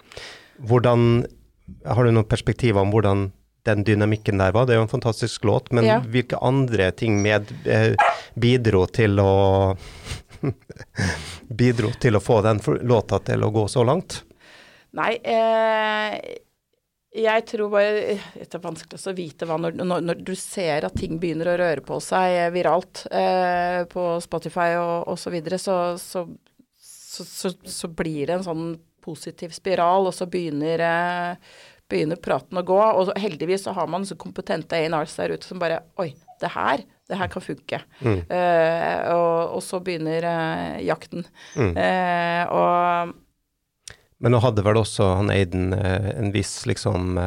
Hvordan 0.62 1.26
Har 1.86 2.04
du 2.08 2.12
noen 2.12 2.28
perspektiver 2.28 2.82
om 2.82 2.92
hvordan 2.94 3.32
den 3.68 3.84
dynamikken 3.86 4.40
der 4.42 4.54
var? 4.56 4.66
Det 4.66 4.74
er 4.74 4.80
jo 4.82 4.88
en 4.88 4.94
fantastisk 4.96 5.44
låt, 5.46 5.72
men 5.72 5.86
Ja. 5.86 6.00
hvilke 6.02 6.40
andre 6.42 6.92
ting 6.92 7.22
med, 7.22 7.52
eh, 7.66 7.96
bidro 8.36 8.86
til 8.88 9.20
å 9.22 9.78
Bidro 11.62 11.92
til 12.02 12.16
å 12.18 12.22
få 12.24 12.42
den 12.42 12.60
låta 12.88 13.20
til 13.20 13.44
å 13.46 13.52
gå 13.54 13.68
så 13.70 13.84
langt? 13.86 14.24
Nei, 14.98 15.14
eh, 15.24 16.16
jeg 17.14 17.46
tror 17.46 17.70
bare 17.72 18.18
Det 18.40 18.56
er 18.56 18.64
vanskelig 18.64 19.00
å 19.08 19.14
vite 19.16 19.46
hva 19.48 19.58
når, 19.60 19.76
når, 19.84 20.02
når 20.02 20.24
du 20.26 20.34
ser 20.36 20.88
at 20.88 20.96
ting 20.98 21.20
begynner 21.22 21.52
å 21.54 21.58
røre 21.62 21.84
på 21.86 22.00
seg 22.04 22.38
eh, 22.48 22.50
viralt 22.56 23.06
eh, 23.12 23.84
på 23.92 24.06
Spotify 24.24 24.74
og, 24.80 25.12
osv., 25.14 25.28
så 25.28 25.34
videre, 25.36 25.60
så, 25.62 25.76
så, 26.02 26.26
så, 26.80 27.28
så, 27.28 27.54
så 27.68 27.88
blir 27.92 28.26
det 28.28 28.40
en 28.40 28.48
sånn 28.48 28.66
positiv 29.04 29.54
spiral, 29.56 30.08
og 30.10 30.16
så 30.16 30.28
begynner, 30.32 30.84
eh, 30.86 31.54
begynner 31.92 32.22
praten 32.22 32.60
å 32.60 32.66
gå. 32.66 32.80
Og 32.80 33.08
så, 33.10 33.18
heldigvis 33.20 33.66
så 33.68 33.76
har 33.78 33.90
man 33.92 34.06
så 34.08 34.18
kompetente 34.20 34.80
A&Rs 34.80 35.18
der 35.20 35.36
ute 35.36 35.48
som 35.48 35.62
bare 35.62 35.82
Oi, 36.02 36.12
det 36.42 36.52
her, 36.56 36.84
det 37.10 37.20
her 37.20 37.30
kan 37.32 37.44
funke. 37.44 37.82
Mm. 38.02 38.22
Uh, 38.32 39.00
og, 39.14 39.58
og 39.58 39.62
så 39.66 39.82
begynner 39.84 40.26
uh, 40.26 40.78
jakten. 40.82 41.26
Mm. 41.56 41.76
Uh, 41.78 42.44
og 42.56 43.14
Men 44.22 44.36
nå 44.36 44.42
hadde 44.42 44.64
vel 44.66 44.80
også 44.82 45.12
han 45.20 45.34
Aiden 45.34 45.74
en 45.74 46.32
viss 46.34 46.62
liksom 46.70 47.18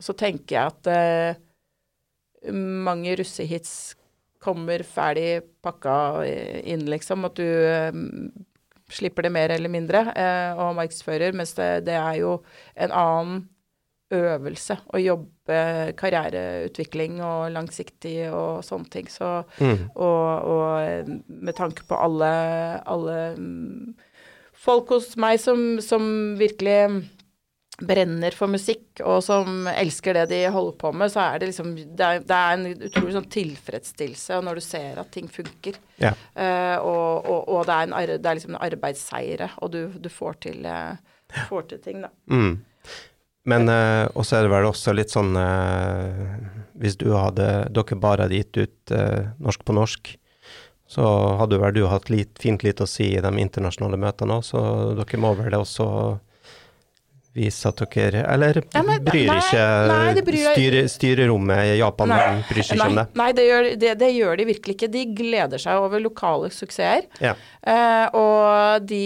så 0.00 0.14
tenker 0.16 0.56
jeg 0.56 0.66
at 0.66 0.86
uh, 0.86 2.50
mange 2.52 3.16
russehits 3.16 3.94
kommer 4.40 4.82
ferdig 4.86 5.42
pakka 5.62 6.24
inn, 6.64 6.86
liksom. 6.86 7.24
At 7.26 7.34
du 7.34 7.44
uh, 7.44 7.92
slipper 8.88 9.22
det 9.22 9.32
mer 9.32 9.50
eller 9.50 9.68
mindre 9.68 10.00
og 10.56 10.76
markedsfører, 10.78 11.34
mens 11.36 11.52
det, 11.58 11.84
det 11.84 11.94
er 11.98 12.14
jo 12.22 12.38
en 12.76 12.90
annen 12.90 13.48
øvelse 14.14 14.78
å 14.94 15.00
jobbe 15.02 15.58
karriereutvikling 16.00 17.18
og 17.24 17.50
langsiktig 17.52 18.30
og 18.32 18.64
sånne 18.64 18.88
ting. 18.92 19.08
Så, 19.12 19.44
Mm. 19.60 19.90
og, 19.94 20.48
og 20.48 20.80
eh, 20.82 21.10
med 21.28 21.54
tanke 21.58 21.84
på 21.88 21.98
alle, 21.98 22.30
alle 22.88 23.18
mm, 23.36 23.94
folk 24.56 24.88
hos 24.96 25.16
meg 25.20 25.38
som, 25.40 25.78
som 25.84 26.36
virkelig 26.40 27.04
brenner 27.78 28.34
for 28.34 28.50
musikk, 28.50 28.98
og 29.06 29.20
som 29.22 29.68
elsker 29.70 30.16
det 30.16 30.24
de 30.32 30.40
holder 30.50 30.74
på 30.80 30.90
med, 30.98 31.12
så 31.14 31.20
er 31.28 31.38
det 31.38 31.50
liksom 31.52 31.76
Det 31.76 32.06
er, 32.06 32.24
det 32.26 32.38
er 32.38 32.56
en 32.56 32.86
utrolig 32.88 33.14
sånn 33.14 33.28
tilfredsstillelse 33.30 34.40
når 34.42 34.58
du 34.58 34.64
ser 34.66 34.98
at 34.98 35.12
ting 35.14 35.28
funker. 35.30 35.78
Ja. 36.02 36.10
Uh, 36.34 36.74
og, 36.82 37.28
og, 37.28 37.44
og 37.54 37.68
det 37.68 37.76
er, 37.76 37.86
en, 37.86 38.16
det 38.18 38.26
er 38.26 38.40
liksom 38.40 38.56
en 38.56 38.64
arbeidsseire, 38.66 39.50
og 39.62 39.70
du, 39.76 39.84
du 39.94 40.08
får, 40.10 40.40
til, 40.48 40.66
eh, 40.66 40.98
får 41.46 41.68
til 41.70 41.84
ting, 41.84 42.02
da. 42.02 42.10
Mm. 42.34 42.56
Men 43.46 43.68
eh, 43.68 44.08
også 44.18 44.36
er 44.38 44.42
det 44.48 44.50
vel 44.52 44.66
også 44.68 44.92
litt 44.98 45.12
sånn 45.14 45.36
eh, 45.38 46.24
Hvis 46.82 46.96
du 47.00 47.06
hadde 47.14 47.68
Dere 47.72 47.96
bare 48.02 48.26
hadde 48.26 48.40
gitt 48.42 48.58
ut 48.58 48.92
eh, 48.94 49.28
norsk 49.38 49.62
på 49.64 49.76
norsk, 49.78 50.14
så 50.88 51.04
hadde 51.36 51.58
vel 51.60 51.74
du 51.76 51.82
hatt 51.86 52.08
litt, 52.08 52.38
fint 52.40 52.62
litt 52.64 52.80
å 52.80 52.86
si 52.88 53.10
i 53.12 53.20
de 53.20 53.30
internasjonale 53.42 53.98
møtene 54.00 54.38
òg, 54.40 54.44
så 54.48 54.60
dere 54.96 55.18
må 55.20 55.34
vel 55.36 55.52
også 55.58 55.84
vise 57.36 57.68
at 57.68 57.82
dere 57.92 58.22
Eller 58.24 58.62
Ja, 58.72 58.80
men- 58.82 59.04
bryr 59.04 59.26
nei, 59.28 59.36
ikke 59.42 59.64
nei, 59.90 60.22
bryr- 60.24 60.54
styre, 60.54 60.80
styrerommet 60.88 61.74
i 61.74 61.76
Japan 61.78 62.08
Nei, 62.08 62.22
bryr 62.48 62.64
seg 62.64 62.78
ikke 62.80 62.86
om 62.88 62.96
det? 63.02 63.04
Nei, 63.20 63.28
det 63.36 63.44
gjør, 63.50 63.68
det, 63.84 63.92
det 64.00 64.08
gjør 64.16 64.40
de 64.40 64.46
virkelig 64.48 64.74
ikke. 64.78 64.88
De 64.96 65.04
gleder 65.20 65.58
seg 65.62 65.76
over 65.84 66.00
lokale 66.02 66.48
suksesser. 66.50 67.04
Ja. 67.22 67.34
Eh, 67.62 68.06
og 68.16 68.88
de 68.88 69.02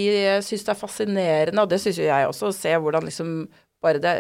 syns 0.47 0.65
det 0.65 0.73
er 0.77 0.81
fascinerende, 0.81 1.67
og 1.67 1.69
det 1.75 1.81
syns 1.83 1.99
jo 1.99 2.07
jeg 2.09 2.31
også, 2.31 2.53
å 2.53 2.57
se 2.57 2.73
hvordan 2.79 3.11
liksom 3.11 3.35
bare 3.83 4.01
det 4.03 4.15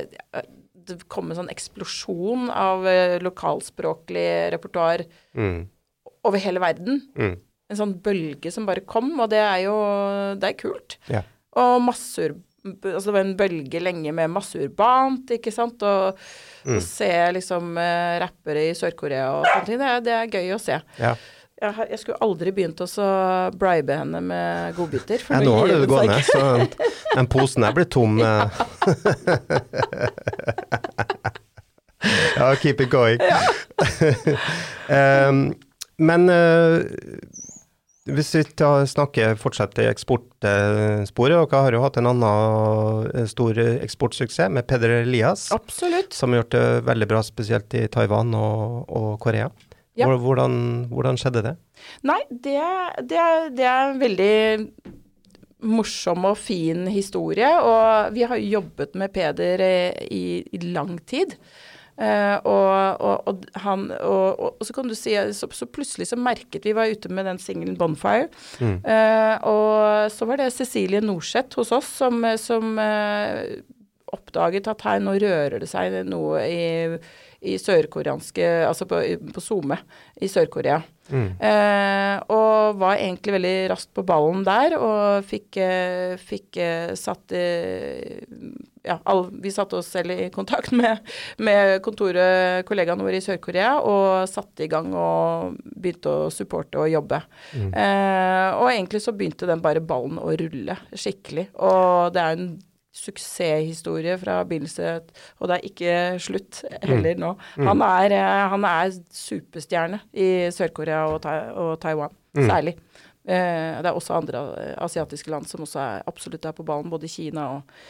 det 0.83 0.97
kom 1.09 1.31
en 1.31 1.37
sånn 1.39 1.51
eksplosjon 1.53 2.49
av 2.51 2.83
eh, 2.91 3.19
lokalspråklig 3.23 4.51
repertoar 4.55 5.05
Mm. 5.35 5.69
over 6.25 6.39
hele 6.43 6.61
verden. 6.61 7.01
Mm. 7.17 7.37
En 7.71 7.77
sånn 7.79 7.95
bølge 8.03 8.51
som 8.53 8.67
bare 8.67 8.83
kom, 8.85 9.13
og 9.21 9.31
det 9.31 9.39
er 9.39 9.63
jo 9.65 9.77
Det 10.39 10.49
er 10.51 10.59
kult. 10.59 10.99
Ja. 11.09 11.23
Og 11.57 11.81
massur... 11.83 12.35
Altså 12.65 13.07
det 13.11 13.15
var 13.15 13.25
en 13.25 13.37
bølge 13.37 13.81
lenge 13.83 14.13
med 14.15 14.31
masseurbant, 14.31 15.27
ikke 15.35 15.51
sant. 15.53 15.83
Og 15.83 16.17
Mm. 16.65 16.77
å 16.79 16.81
se 16.81 17.09
liksom 17.35 17.73
eh, 17.79 18.21
rappere 18.23 18.69
i 18.71 18.75
Sør-Korea 18.79 19.33
og 19.41 19.47
sånne 19.47 19.67
ting, 19.67 19.79
det 19.79 20.05
det 20.05 20.13
er 20.13 20.29
gøy 20.31 20.53
å 20.55 20.61
se. 20.61 20.81
ja. 20.99 21.15
Jeg, 21.63 21.87
jeg 21.93 22.01
skulle 22.01 22.19
aldri 22.25 22.51
begynt 22.55 22.81
å 22.83 22.87
bribe 23.55 23.95
henne 24.01 24.19
med 24.27 24.75
godbiter. 24.75 25.23
for 25.23 25.39
ja, 25.39 25.45
nå 25.47 25.53
har 25.61 25.71
du 25.71 25.77
det 25.85 25.91
gående, 25.93 26.19
så 26.27 26.41
den 27.17 27.29
posen 27.31 27.63
der 27.63 27.77
blir 27.77 27.87
tom. 27.87 28.19
Ja. 28.19 28.51
ja, 32.41 32.49
keep 32.59 32.83
it 32.83 32.91
going. 32.91 33.23
um, 34.91 35.53
men 36.11 36.27
uh, 36.27 36.83
hvis 38.11 38.35
vi 38.35 38.43
snakker 38.91 39.37
fortsatt 39.39 39.79
i 39.79 39.87
eksportsporet, 39.87 41.37
dere 41.39 41.63
har 41.63 41.77
jo 41.77 41.83
hatt 41.85 42.01
en 42.01 42.11
annen 42.11 43.13
eh, 43.15 43.29
stor 43.31 43.59
eksportsuksess 43.63 44.51
med 44.51 44.67
Peder 44.67 44.97
Elias, 45.05 45.53
Absolutt. 45.55 46.11
som 46.11 46.35
har 46.35 46.43
gjort 46.43 46.57
det 46.57 46.65
veldig 46.91 47.09
bra, 47.15 47.23
spesielt 47.23 47.79
i 47.79 47.87
Taiwan 47.87 48.35
og, 48.35 48.91
og 48.91 49.13
Korea. 49.23 49.53
Ja. 49.99 50.09
Hvordan, 50.09 50.87
hvordan 50.89 51.19
skjedde 51.21 51.43
det? 51.45 51.53
Nei, 52.09 52.21
det, 52.31 52.57
det, 53.11 53.25
det 53.59 53.67
er 53.69 53.91
en 53.91 54.01
veldig 54.01 54.37
morsom 55.63 56.25
og 56.27 56.39
fin 56.41 56.87
historie, 56.91 57.49
og 57.61 58.15
vi 58.17 58.25
har 58.27 58.41
jobbet 58.41 58.97
med 58.99 59.13
Peder 59.15 59.63
eh, 59.63 60.01
i, 60.11 60.25
i 60.53 60.63
lang 60.73 60.97
tid. 61.07 61.37
Uh, 61.93 62.39
og, 62.49 63.01
og, 63.05 63.27
og, 63.29 63.43
han, 63.61 63.83
og 64.01 64.63
så 64.65 64.73
kan 64.75 64.89
du 64.89 64.95
si 64.97 65.13
så, 65.37 65.47
så 65.53 65.67
plutselig 65.69 66.07
så 66.09 66.17
merket 66.17 66.65
vi 66.65 66.73
var 66.75 66.89
ute 66.89 67.11
med 67.13 67.29
den 67.29 67.39
singelen 67.39 67.77
'Bonfire'. 67.77 68.33
Mm. 68.65 68.79
Uh, 68.81 69.37
og 69.45 70.11
så 70.11 70.27
var 70.27 70.41
det 70.41 70.55
Cecilie 70.57 71.05
Norseth 71.05 71.61
hos 71.61 71.71
oss 71.71 71.93
som, 72.01 72.25
som 72.41 72.81
uh, 72.81 73.45
oppdaget 74.13 74.73
at 74.73 74.83
her 74.89 75.05
nå 75.05 75.19
rører 75.21 75.61
det 75.61 75.69
seg 75.69 76.01
noe 76.09 76.41
i, 76.49 76.65
i 77.43 77.59
sørkoreanske 77.59 78.49
Altså 78.69 78.87
på, 78.89 79.01
på 79.35 79.43
SoMe 79.43 79.79
i 80.23 80.29
Sør-Korea. 80.31 80.81
Mm. 81.13 81.33
Eh, 81.43 82.17
og 82.33 82.79
var 82.81 83.01
egentlig 83.01 83.35
veldig 83.35 83.57
raskt 83.73 83.91
på 83.97 84.05
ballen 84.07 84.45
der, 84.47 84.77
og 84.79 85.27
fikk, 85.29 85.59
eh, 85.61 86.15
fikk 86.21 86.61
eh, 86.63 86.93
satt 86.99 87.35
eh, 87.37 88.23
Ja, 88.83 88.97
all, 89.07 89.27
vi 89.43 89.51
satte 89.55 89.79
oss 89.79 89.91
selv 89.93 90.15
i 90.15 90.31
kontakt 90.35 90.73
med, 90.79 91.03
med 91.43 91.77
kontoret, 91.85 92.65
kollegaene 92.69 93.05
våre 93.07 93.19
i 93.19 93.25
Sør-Korea, 93.25 93.77
og 93.83 94.31
satte 94.31 94.67
i 94.67 94.71
gang 94.71 94.91
og 94.95 95.59
begynte 95.75 96.17
å 96.25 96.33
supporte 96.35 96.81
og 96.83 96.91
jobbe. 96.91 97.23
Eh, 97.59 98.51
og 98.59 98.69
egentlig 98.71 99.03
så 99.05 99.15
begynte 99.15 99.51
den 99.51 99.63
bare 99.63 99.85
ballen 99.85 100.19
å 100.23 100.33
rulle 100.39 100.79
skikkelig. 100.95 101.51
Og 101.63 102.15
det 102.15 102.23
er 102.23 102.39
en 102.39 102.53
suksesshistorie 102.93 104.19
fra 104.21 104.37
begynnelse, 104.45 104.99
og 105.41 105.49
det 105.49 105.57
er 105.57 105.69
ikke 105.69 105.95
slutt 106.23 106.61
heller 106.83 107.17
nå. 107.21 107.33
Han, 107.57 107.85
er, 107.87 108.17
eh, 108.19 108.43
han 108.53 108.67
er 108.69 108.93
superstjerne 109.17 110.03
i 110.13 110.29
Sør-Korea 110.53 111.07
og, 111.09 111.23
Tai 111.25 111.39
og 111.57 111.73
Taiwan, 111.83 112.13
særlig. 112.37 112.77
Eh, 113.25 113.81
det 113.81 113.89
er 113.89 113.97
også 113.97 114.19
andre 114.19 114.45
eh, 114.61 114.75
asiatiske 114.85 115.33
land 115.33 115.49
som 115.49 115.65
også 115.65 115.81
er, 115.81 116.07
absolutt 116.11 116.45
er 116.45 116.57
på 116.57 116.67
ballen, 116.69 116.93
både 116.93 117.09
i 117.09 117.13
Kina 117.13 117.49
og, 117.57 117.81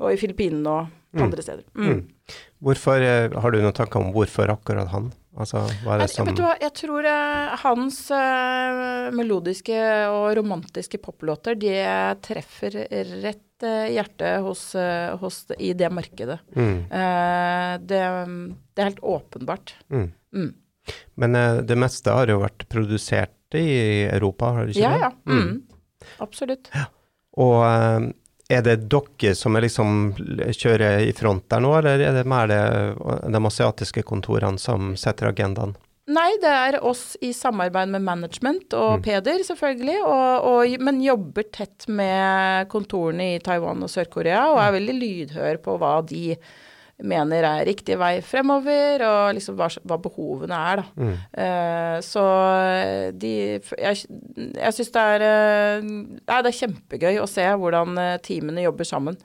og 0.00 0.14
i 0.14 0.18
Filippinene 0.20 0.72
og 0.72 1.22
andre 1.26 1.44
steder. 1.44 1.68
Mm. 1.76 2.06
Hvorfor, 2.64 3.04
har 3.40 3.52
du 3.52 3.60
noen 3.60 3.76
tanker 3.76 4.00
om 4.00 4.12
hvorfor 4.16 4.56
akkurat 4.56 4.88
han? 4.92 5.12
Altså, 5.36 5.66
hva 5.84 5.98
er 5.98 6.00
det 6.00 6.12
som 6.14 6.28
vet 6.30 6.38
du 6.38 6.46
hva, 6.46 6.54
jeg 6.62 6.72
tror 6.78 7.04
uh, 7.04 7.56
hans 7.60 7.98
uh, 8.08 9.10
melodiske 9.12 9.76
og 10.08 10.30
romantiske 10.38 11.00
poplåter, 11.02 11.58
de 11.60 11.74
treffer 12.24 12.78
rett 13.20 13.45
eh, 13.62 13.86
i 13.90 13.94
hjertet 13.96 14.42
hos, 14.44 14.74
eh, 14.74 15.16
hos 15.20 15.46
i 15.58 15.72
det 15.72 15.88
markedet. 15.92 16.38
mm, 16.56 16.76
Eh, 16.90 17.78
det, 17.78 18.02
det 18.74 18.82
er 18.82 18.90
helt 18.90 19.00
åpenbart. 19.02 19.74
mm. 19.90 20.12
Mm. 20.36 20.52
Men 21.14 21.34
eh, 21.34 21.56
det 21.66 21.76
meste 21.78 22.10
har 22.12 22.26
jo 22.30 22.40
vært 22.44 22.68
produsert 22.68 23.32
i 23.54 24.04
Europa, 24.10 24.52
har 24.52 24.66
det 24.66 24.76
ikke 24.76 24.82
Ja, 24.82 24.90
det? 24.92 25.00
ja. 25.00 25.10
Mm. 25.32 25.62
Absolutt. 26.22 26.70
Og 27.36 27.64
eh, 27.64 28.12
er 28.48 28.62
det 28.62 28.76
dere 28.92 29.34
som 29.34 29.56
er 29.56 29.64
liksom 29.66 30.12
kjører 30.54 31.00
i 31.08 31.12
front 31.16 31.48
der 31.50 31.60
nå, 31.64 31.72
eller 31.80 31.98
er 32.06 32.12
det 32.14 32.26
mer 32.30 32.46
det, 32.46 32.60
de 33.32 33.40
asiatiske 33.48 34.02
kontorene 34.06 34.58
som 34.62 34.94
setter 34.96 35.32
agendaen? 35.32 35.74
Nei, 36.06 36.36
det 36.38 36.50
er 36.50 36.76
oss 36.86 37.16
i 37.24 37.32
samarbeid 37.34 37.90
med 37.90 38.04
management 38.06 38.74
og 38.78 39.00
Mm. 39.00 39.02
Peder, 39.02 39.42
selvfølgelig. 39.42 39.98
Og, 40.04 40.46
og, 40.50 40.76
men 40.78 41.02
jobber 41.02 41.48
tett 41.50 41.88
med 41.88 42.68
kontorene 42.70 43.34
i 43.34 43.42
Taiwan 43.42 43.82
og 43.82 43.90
Sør-Korea, 43.90 44.46
og 44.52 44.62
er 44.62 44.76
veldig 44.78 44.96
lydhør 45.00 45.58
på 45.64 45.76
hva 45.82 45.98
de 46.06 46.36
mener 46.96 47.44
er 47.44 47.66
riktig 47.68 47.98
vei 48.00 48.22
fremover, 48.24 49.02
og 49.04 49.34
liksom 49.36 49.56
hva, 49.58 49.68
hva 49.84 49.98
behovene 50.00 50.56
er, 50.70 50.80
da. 50.80 50.86
Mm. 50.96 51.16
Uh, 51.36 51.96
så 52.00 52.24
de 53.12 53.32
Jeg, 53.36 54.06
jeg 54.56 54.76
syns 54.76 54.92
det 54.94 55.02
er 55.02 55.24
eh, 55.26 55.84
Nei, 55.84 56.38
det 56.40 56.50
er 56.50 56.56
kjempegøy 56.60 57.18
å 57.20 57.28
se 57.28 57.44
hvordan 57.44 57.98
eh, 58.00 58.16
teamene 58.24 58.64
jobber 58.64 58.88
sammen. 58.88 59.18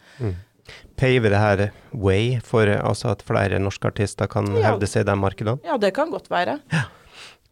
Paver 1.01 1.33
det 1.33 1.41
her 1.41 1.61
way 1.97 2.35
for 2.45 2.69
altså 2.69 3.11
at 3.15 3.23
flere 3.25 3.57
norske 3.59 3.89
artister 3.89 4.29
kan 4.29 4.45
Ja. 4.53 4.67
hevde 4.71 4.87
seg 4.89 5.01
i 5.07 5.09
de 5.09 5.15
markedene? 5.17 5.57
Ja, 5.65 5.77
det 5.81 5.95
kan 5.97 6.11
godt 6.13 6.29
være. 6.29 6.59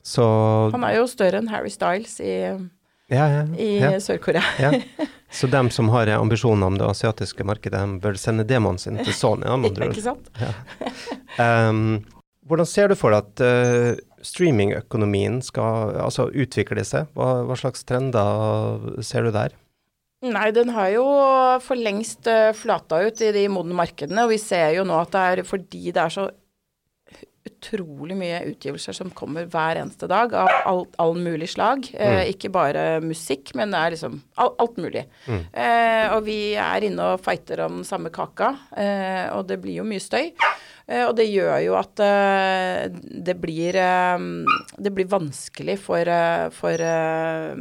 Så 0.05 0.23
Han 0.71 0.83
er 0.85 0.99
jo 0.99 1.07
større 1.09 1.41
enn 1.41 1.49
Harry 1.49 1.71
Styles 1.73 2.19
i, 2.21 2.35
ja, 3.09 3.25
ja, 3.33 3.41
i 3.57 3.79
ja, 3.81 3.91
Sør-Korea. 3.99 4.43
ja. 4.61 4.71
Så 5.31 5.45
dem 5.49 5.69
som 5.69 5.89
har 5.93 6.09
ambisjoner 6.09 6.65
om 6.65 6.77
det 6.77 6.87
asiatiske 6.87 7.45
markedet, 7.45 7.77
de 7.77 7.99
bør 8.01 8.17
sende 8.17 8.45
demoen 8.49 8.79
sin 8.81 8.97
til 8.97 9.13
Sony. 9.13 9.45
Ikke 9.89 10.01
sant? 10.01 10.29
Um, 11.37 11.99
hvordan 12.49 12.65
ser 12.65 12.89
du 12.89 12.95
for 12.97 13.13
deg 13.13 13.27
at 13.27 13.43
uh, 13.45 14.23
streamingøkonomien 14.25 15.37
skal 15.45 15.93
altså, 16.01 16.29
utvikle 16.33 16.81
seg? 16.85 17.11
Hva, 17.13 17.43
hva 17.45 17.57
slags 17.61 17.85
trender 17.85 19.03
ser 19.05 19.27
du 19.29 19.31
der? 19.35 19.53
Nei, 20.19 20.49
den 20.51 20.73
har 20.75 20.89
jo 20.91 21.05
for 21.63 21.79
lengst 21.79 22.27
uh, 22.27 22.51
flata 22.57 22.99
ut 23.07 23.21
i 23.23 23.31
de 23.31 23.45
modne 23.51 23.77
markedene, 23.77 24.25
og 24.25 24.33
vi 24.33 24.39
ser 24.41 24.73
jo 24.75 24.83
nå 24.87 24.97
at 24.99 25.13
det 25.15 25.25
er 25.31 25.47
fordi 25.47 25.93
det 25.95 26.03
er 26.03 26.15
så 26.17 26.27
utrolig 27.49 28.15
mye 28.19 28.41
utgivelser 28.49 28.95
som 28.95 29.11
kommer 29.15 29.47
hver 29.49 29.79
eneste 29.81 30.09
dag, 30.11 30.33
av 30.35 30.49
all, 30.67 30.83
all 31.01 31.15
mulig 31.19 31.49
slag. 31.53 31.87
Eh, 31.95 32.31
ikke 32.33 32.51
bare 32.53 32.99
musikk, 33.03 33.53
men 33.57 33.71
det 33.73 33.79
er 33.79 33.95
liksom 33.95 34.17
all, 34.39 34.53
alt 34.61 34.79
mulig. 34.79 35.05
Mm. 35.27 35.41
Eh, 35.63 36.05
og 36.15 36.25
vi 36.27 36.39
er 36.59 36.87
inne 36.87 37.13
og 37.13 37.23
fighter 37.23 37.63
om 37.65 37.79
den 37.79 37.87
samme 37.87 38.11
kaka, 38.13 38.53
eh, 38.75 39.25
og 39.35 39.47
det 39.49 39.59
blir 39.63 39.79
jo 39.79 39.87
mye 39.87 40.03
støy. 40.03 40.31
Eh, 40.89 41.05
og 41.05 41.15
det 41.19 41.29
gjør 41.29 41.55
jo 41.63 41.77
at 41.79 42.03
eh, 42.03 42.99
det 43.29 43.37
blir 43.39 43.77
eh, 43.77 44.27
Det 44.77 44.93
blir 44.95 45.09
vanskelig 45.11 45.79
for, 45.83 46.11
eh, 46.11 46.49
for 46.55 46.85
eh, 46.91 47.55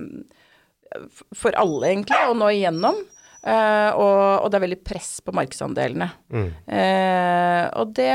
for 1.37 1.57
alle, 1.59 1.93
egentlig, 1.93 2.19
å 2.29 2.37
nå 2.37 2.51
igjennom. 2.55 2.99
Uh, 3.39 3.95
og, 3.95 4.23
og 4.43 4.49
det 4.51 4.59
er 4.59 4.65
veldig 4.65 4.81
press 4.83 5.11
på 5.23 5.33
markedsandelene. 5.37 6.09
Mm. 6.35 6.49
Uh, 6.67 7.65
og 7.79 7.93
det 7.95 8.11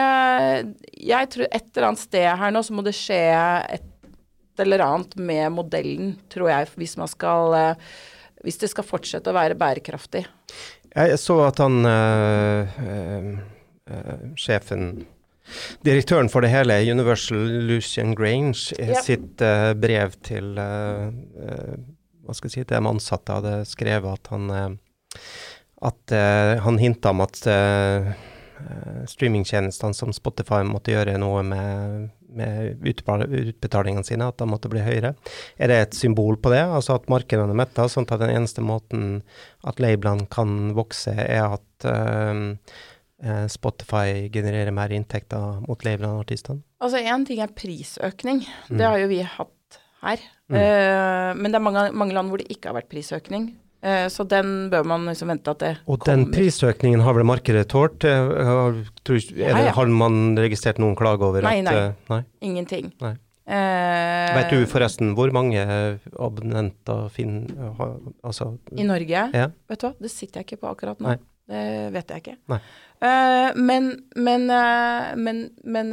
Jeg 1.00 1.30
tror 1.32 1.48
et 1.48 1.70
eller 1.72 1.88
annet 1.88 2.04
sted 2.04 2.28
her 2.42 2.52
nå 2.52 2.64
så 2.66 2.76
må 2.76 2.84
det 2.84 2.96
skje 2.98 3.22
et 3.78 3.88
eller 4.62 4.84
annet 4.86 5.16
med 5.18 5.56
modellen, 5.56 6.12
tror 6.30 6.52
jeg, 6.52 6.74
hvis 6.78 6.98
man 7.00 7.10
skal 7.10 7.56
uh, 7.56 7.96
Hvis 8.44 8.60
det 8.62 8.70
skal 8.74 8.86
fortsette 8.86 9.32
å 9.32 9.38
være 9.38 9.56
bærekraftig. 9.56 10.26
Jeg 10.94 11.18
så 11.18 11.40
at 11.48 11.58
han 11.64 11.80
sjefen 14.38 15.06
Direktøren 15.84 16.30
for 16.32 16.44
det 16.44 16.52
hele, 16.54 16.76
Universal 16.92 17.40
Lucian 17.68 18.14
Grange, 18.16 18.76
i 18.78 18.92
yep. 18.92 19.02
sitt 19.08 19.44
brev 19.80 20.14
til 20.24 20.54
hva 22.24 22.34
skal 22.36 22.50
jeg 22.50 22.64
si, 22.64 22.68
de 22.70 22.80
ansatte 22.80 23.36
hadde 23.40 23.56
skrevet 23.70 24.20
at 24.20 24.32
han 24.34 24.50
eh, 24.50 24.70
at 25.84 26.14
eh, 26.16 26.62
han 26.64 26.78
hinta 26.80 27.12
om 27.12 27.22
at 27.26 27.42
eh, 27.52 28.14
streamingtjenestene 29.12 29.96
som 29.98 30.14
Spotify 30.16 30.62
måtte 30.64 30.94
gjøre 30.94 31.18
noe 31.20 31.42
med, 31.44 32.06
med 32.32 32.86
utbetalingene 32.88 34.06
sine, 34.08 34.30
at 34.32 34.40
de 34.40 34.48
måtte 34.48 34.72
bli 34.72 34.84
høyere. 34.86 35.12
Er 35.60 35.68
det 35.72 35.80
et 35.82 35.98
symbol 36.00 36.38
på 36.40 36.54
det? 36.54 36.62
Altså 36.64 36.96
at 36.96 37.10
markedene 37.12 37.52
er 37.52 37.60
metta, 37.66 37.90
sånn 37.92 38.08
at 38.08 38.24
den 38.24 38.32
eneste 38.38 38.64
måten 38.64 39.22
at 39.68 39.84
labelene 39.84 40.30
kan 40.32 40.72
vokse, 40.78 41.12
er 41.20 41.58
at 41.58 41.90
eh, 41.90 43.48
Spotify 43.52 44.30
genererer 44.32 44.72
mer 44.76 44.92
inntekter 44.96 45.60
mot 45.68 45.84
labelene 45.84 46.16
og 46.18 46.26
artistene? 46.26 46.64
Altså 46.84 47.00
én 47.04 47.28
ting 47.28 47.44
er 47.44 47.52
prisøkning, 47.56 48.46
Mm. 48.70 48.78
det 48.80 48.88
har 48.88 48.98
jo 49.04 49.12
vi 49.12 49.22
hatt 49.24 49.54
her. 50.04 50.24
Mm. 50.52 50.58
Eh, 50.60 51.30
men 51.39 51.52
det 51.52 51.60
er 51.60 51.66
mange, 51.68 51.84
mange 51.98 52.16
land 52.16 52.32
hvor 52.32 52.42
det 52.42 52.50
ikke 52.54 52.72
har 52.72 52.78
vært 52.82 52.92
prisøkning. 52.92 53.50
Eh, 53.84 54.06
så 54.08 54.24
den 54.30 54.70
bør 54.72 54.86
man 54.88 55.10
liksom 55.10 55.28
vente 55.34 55.52
at 55.52 55.60
det 55.60 55.72
Og 55.92 56.00
den 56.06 56.26
kommer. 56.26 56.38
prisøkningen 56.38 57.02
har 57.04 57.18
vel 57.18 57.26
markedet 57.28 57.66
tålt? 57.74 58.06
Eh, 58.08 58.32
Har, 58.48 59.72
har 59.76 59.92
man 59.92 60.38
registrert 60.39 60.80
noen 60.80 60.96
klage 60.96 61.26
over 61.28 61.44
Nei, 61.44 61.58
at 61.60 61.68
nei. 61.68 61.94
nei? 62.13 62.22
Ingenting. 62.48 62.94
Nei. 63.04 63.16
Uh, 63.44 64.38
Vet 64.38 64.54
du 64.56 64.62
forresten 64.72 65.10
hvor 65.18 65.28
mange 65.36 65.60
abonnenter 66.16 67.10
Finn 67.12 67.42
har 67.76 67.98
Altså 68.24 68.54
I 68.72 68.86
Norge? 68.88 69.26
Ja. 69.36 69.50
Vet 69.68 69.82
du 69.82 69.88
hva, 69.89 69.92
det 70.00 70.12
sitter 70.13 70.39
jeg 70.39 70.48
ikke 70.48 70.62
på 70.62 70.70
akkurat 70.72 71.04
nå. 71.04 71.12
Nei. 71.12 71.18
Det 71.52 71.63
vet 71.92 72.13
jeg 72.13 72.24
ikke. 72.24 72.60
Eh, 73.04 73.50
men 73.60 73.89
men, 74.16 74.48
uh, 74.48 75.12
men, 75.20 75.50
men 75.68 75.92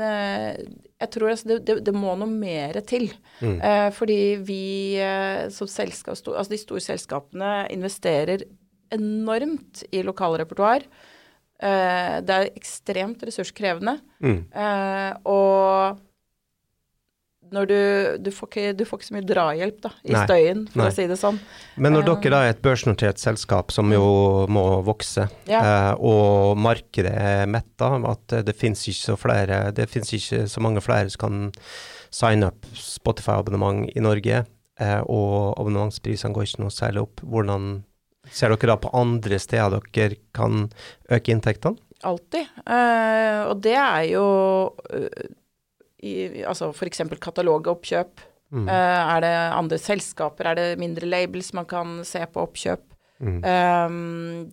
jeg 1.00 1.12
tror 1.14 1.32
altså 1.32 1.48
det, 1.48 1.58
det, 1.68 1.76
det 1.86 1.94
må 1.96 2.14
noe 2.18 2.28
mer 2.28 2.76
til. 2.88 3.08
Mm. 3.40 3.56
Eh, 3.56 3.88
fordi 3.96 4.20
vi 4.44 4.64
eh, 5.00 5.46
som 5.54 5.70
selskap, 5.70 6.18
altså 6.28 6.52
de 6.52 6.60
store 6.60 6.84
selskapene 6.84 7.54
investerer 7.72 8.44
enormt 8.92 9.84
i 9.94 10.02
lokalrepertoar. 10.04 10.84
Eh, 11.60 12.14
det 12.26 12.36
er 12.36 12.52
ekstremt 12.52 13.24
ressurskrevende. 13.26 13.96
Mm. 14.20 14.38
Eh, 14.52 15.12
og 15.28 16.00
når 17.52 17.66
du, 17.70 17.76
du, 18.26 18.30
får 18.34 18.48
ikke, 18.50 18.76
du 18.78 18.84
får 18.88 18.98
ikke 19.00 19.08
så 19.08 19.14
mye 19.16 19.26
drahjelp 19.28 19.80
da, 19.82 19.90
i 20.04 20.12
Nei. 20.14 20.24
støyen, 20.26 20.62
for 20.72 20.82
Nei. 20.82 20.88
å 20.90 20.94
si 20.96 21.06
det 21.10 21.18
sånn. 21.20 21.38
Men 21.76 21.92
når 21.96 22.02
Eh. 22.04 22.08
dere 22.14 22.30
da 22.34 22.40
er 22.46 22.50
et 22.54 22.62
børsnotert 22.62 23.18
selskap 23.22 23.72
som 23.74 23.90
jo 23.92 24.46
må 24.48 24.64
vokse, 24.86 25.28
Ja. 25.50 25.60
eh, 25.60 25.94
og 25.98 26.56
markedet 26.58 27.12
er 27.14 27.46
metta, 27.46 27.92
at 28.10 28.44
det 28.46 28.56
finnes 28.56 28.82
ikke 28.88 29.16
ikke 30.20 30.48
så 30.48 30.60
mange 30.60 30.80
flere 30.84 31.10
som 31.10 31.18
kan 31.20 31.52
signe 32.10 32.46
opp 32.50 32.66
Spotify-abonnement 32.74 33.90
i 33.96 34.00
Norge, 34.00 34.44
eh, 34.80 35.00
og 35.06 35.54
abonnementsprisene 35.58 36.32
går 36.34 36.46
ikke 36.48 36.60
noe 36.64 36.70
særlig 36.74 37.02
opp. 37.02 37.20
Hvordan 37.26 37.84
ser 38.30 38.48
dere 38.54 38.66
da 38.74 38.76
på 38.76 38.90
andre 38.94 39.38
steder 39.38 39.80
dere 39.92 40.16
kan 40.34 40.68
øke 41.10 41.32
inntektene? 41.34 41.78
Alltid. 42.02 42.46
Eh, 42.66 43.44
og 43.50 43.60
det 43.60 43.74
er 43.76 44.04
jo 44.08 44.24
eh, 44.92 45.26
i, 46.02 46.44
altså 46.48 46.70
f.eks. 46.74 47.04
katalogoppkjøp. 47.20 48.26
Mm. 48.50 48.66
Uh, 48.66 48.72
er 48.74 49.20
det 49.22 49.34
andre 49.54 49.78
selskaper, 49.78 50.50
er 50.50 50.58
det 50.58 50.68
mindre 50.80 51.06
labels 51.06 51.52
man 51.54 51.68
kan 51.70 52.00
se 52.08 52.24
på 52.26 52.42
oppkjøp? 52.42 52.90
Mm. 53.20 53.40
Eh, 53.44 53.90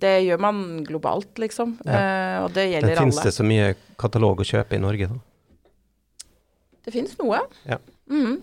det 0.02 0.14
gjør 0.26 0.42
man 0.44 0.84
globalt, 0.88 1.40
liksom. 1.40 1.78
Eh, 1.86 2.38
og 2.44 2.52
det 2.56 2.68
Men 2.68 2.74
gjelder 2.76 3.00
finnes 3.00 3.18
alle. 3.18 3.30
det 3.30 3.36
så 3.38 3.48
mye 3.48 3.72
katalog 4.00 4.44
å 4.44 4.48
kjøpe 4.48 4.76
i 4.76 4.84
Norge, 4.84 5.08
da? 5.08 6.28
Det 6.88 6.94
finnes 6.96 7.16
noe. 7.20 7.40
Ja. 7.68 7.80
Mm. 8.12 8.42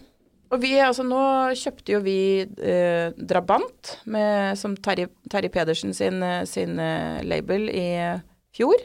Og 0.52 0.60
vi, 0.62 0.74
altså 0.80 1.04
nå 1.04 1.20
kjøpte 1.58 1.96
jo 1.96 2.00
vi 2.04 2.18
eh, 2.44 3.12
Drabant, 3.16 3.98
med, 4.04 4.56
som 4.60 4.76
Terje, 4.76 5.10
Terje 5.32 5.52
Pedersen 5.52 5.94
sin, 5.96 6.22
sin 6.48 6.78
eh, 6.80 7.20
label 7.24 7.68
i 7.72 7.86
fjor. 8.54 8.80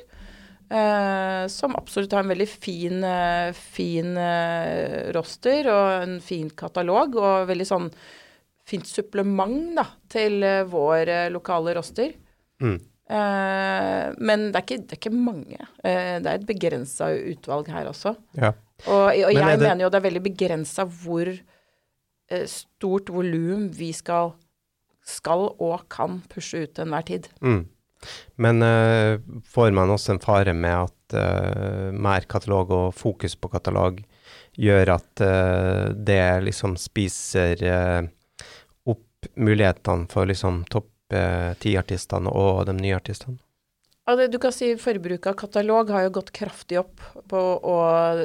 Eh, 0.70 1.48
som 1.50 1.74
absolutt 1.76 2.12
har 2.14 2.22
en 2.22 2.30
veldig 2.30 2.46
fin, 2.52 3.00
uh, 3.02 3.50
fin 3.58 4.12
uh, 4.18 5.10
roster 5.16 5.66
og 5.74 6.04
en 6.04 6.20
fin 6.22 6.50
katalog, 6.54 7.16
og 7.18 7.48
veldig 7.50 7.66
sånn 7.66 7.88
fint 8.70 8.86
supplement 8.86 9.72
da, 9.80 9.88
til 10.14 10.44
vår 10.70 11.10
lokale 11.34 11.74
roster. 11.80 12.12
Mm. 12.62 12.76
Men 13.10 14.44
det 14.52 14.60
er 14.60 14.62
ikke, 14.62 14.78
det 14.86 14.94
er 14.94 15.00
ikke 15.00 15.12
mange. 15.18 15.58
Det 15.82 16.30
er 16.30 16.36
et 16.38 16.46
begrensa 16.46 17.08
utvalg 17.18 17.72
her 17.74 17.88
også. 17.90 18.12
Ja. 18.38 18.52
Og, 18.86 19.08
og 19.10 19.34
Men 19.34 19.40
jeg 19.40 19.58
det- 19.58 19.66
mener 19.66 19.82
jo 19.82 19.90
det 19.90 19.98
er 19.98 20.06
veldig 20.06 20.22
begrensa 20.28 20.86
hvor 20.86 21.32
stort 22.46 23.10
volum 23.10 23.72
vi 23.74 23.90
skal, 23.98 24.36
skal 25.02 25.48
og 25.58 25.88
kan 25.90 26.22
pushe 26.30 26.62
ut 26.68 26.76
til 26.78 26.86
enhver 26.86 27.08
tid. 27.10 27.32
Mm. 27.42 27.64
Men 28.40 28.64
uh, 28.64 29.20
får 29.50 29.74
man 29.76 29.92
også 29.92 30.16
en 30.16 30.24
fare 30.24 30.54
med 30.56 30.86
at 30.86 31.18
uh, 31.18 31.90
mer 31.92 32.28
katalog 32.32 32.72
og 32.76 32.96
fokus 32.96 33.36
på 33.36 33.52
katalog 33.52 34.00
gjør 34.60 34.94
at 34.96 35.24
uh, 35.24 35.90
det 35.96 36.24
liksom 36.48 36.76
spiser 36.80 37.62
eh, 37.64 38.08
opp 38.90 39.30
mulighetene 39.40 40.08
for 40.12 40.28
liksom 40.30 40.64
topp 40.72 41.16
eh, 41.16 41.54
ti-artistene 41.60 42.32
og 42.32 42.66
de 42.70 42.76
nye 42.78 42.98
artistene? 42.98 43.40
Altså, 44.10 44.28
du 44.32 44.40
kan 44.42 44.54
si 44.56 44.72
Forbruket 44.80 45.32
av 45.32 45.38
katalog 45.38 45.92
har 45.94 46.08
jo 46.08 46.16
gått 46.20 46.32
kraftig 46.36 46.80
opp, 46.82 47.04
på, 47.30 47.40
og 47.40 48.24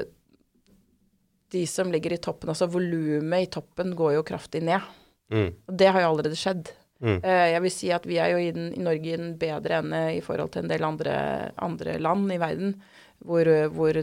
de 1.52 1.64
som 1.68 1.90
ligger 1.92 2.16
i 2.16 2.20
toppen, 2.22 2.50
altså 2.50 2.70
volumet 2.72 3.46
i 3.46 3.50
toppen, 3.52 3.92
går 3.96 4.16
jo 4.16 4.24
kraftig 4.26 4.64
ned. 4.64 4.86
Mm. 5.34 5.50
Og 5.52 5.76
det 5.76 5.90
har 5.92 6.04
jo 6.04 6.14
allerede 6.14 6.38
skjedd. 6.38 6.72
Mm. 7.02 7.18
Eh, 7.18 7.46
jeg 7.52 7.62
vil 7.64 7.74
si 7.74 7.90
at 7.92 8.06
vi 8.08 8.18
er 8.22 8.32
jo 8.32 8.42
i, 8.42 8.50
den, 8.54 8.68
i 8.76 8.82
Norge 8.84 9.10
i 9.10 9.16
den 9.18 9.34
bedre 9.40 9.80
ende 9.82 10.02
i 10.16 10.20
forhold 10.24 10.54
til 10.54 10.64
en 10.64 10.70
del 10.70 10.86
andre, 10.86 11.16
andre 11.62 11.96
land 12.02 12.32
i 12.32 12.40
verden, 12.40 12.76
hvor, 13.24 13.48
hvor 13.74 13.98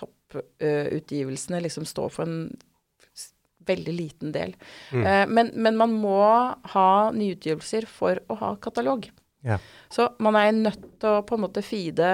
topputgivelsene 0.00 1.60
liksom 1.64 1.86
står 1.88 2.14
for 2.14 2.28
en 2.28 2.40
veldig 3.66 3.94
liten 3.94 4.32
del. 4.34 4.54
Mm. 4.92 5.04
Eh, 5.06 5.24
men, 5.28 5.52
men 5.54 5.78
man 5.78 5.94
må 5.94 6.22
ha 6.74 6.90
nyutgivelser 7.14 7.88
for 7.90 8.20
å 8.30 8.38
ha 8.42 8.52
katalog. 8.62 9.08
Ja. 9.46 9.58
Så 9.92 10.08
man 10.22 10.38
er 10.38 10.54
nødt 10.54 10.86
til 11.00 11.18
å 11.18 11.24
på 11.26 11.36
en 11.36 11.44
måte 11.46 11.62
feede 11.66 12.08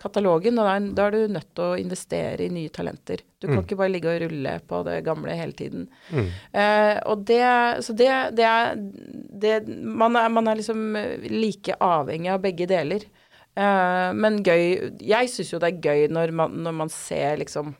katalogen, 0.00 0.58
og 0.58 0.64
da 0.66 0.74
er, 0.78 0.86
da 0.96 1.06
er 1.06 1.14
du 1.14 1.34
nødt 1.34 1.48
til 1.54 1.64
å 1.66 1.78
investere 1.78 2.46
i 2.46 2.48
nye 2.52 2.70
talenter. 2.72 3.20
Du 3.40 3.46
kan 3.48 3.58
Mm. 3.58 3.64
ikke 3.66 3.76
bare 3.76 3.92
ligge 3.92 4.08
og 4.14 4.22
rulle 4.22 4.54
på 4.66 4.82
det 4.86 4.98
gamle 5.04 5.36
hele 5.36 5.52
tiden. 5.52 5.88
Mm. 6.10 6.28
Eh, 6.52 7.00
og 7.06 7.24
det 7.28 7.40
Så 7.84 7.94
det, 7.96 8.08
det 8.36 8.44
er 8.48 8.74
det, 8.76 9.68
man, 9.84 10.16
er 10.16 10.28
man 10.28 10.48
er 10.48 10.56
liksom 10.56 10.96
like 11.30 11.76
avhengig 11.80 12.32
av 12.32 12.40
begge 12.42 12.66
deler. 12.66 13.04
Eh, 13.56 14.12
men 14.14 14.42
gøy 14.42 14.96
Jeg 15.02 15.28
syns 15.28 15.52
jo 15.52 15.58
det 15.58 15.74
er 15.74 15.80
gøy 15.80 16.08
når 16.08 16.32
man, 16.32 16.52
når 16.64 16.72
man 16.72 16.88
ser 16.88 17.36
liksom 17.36 17.74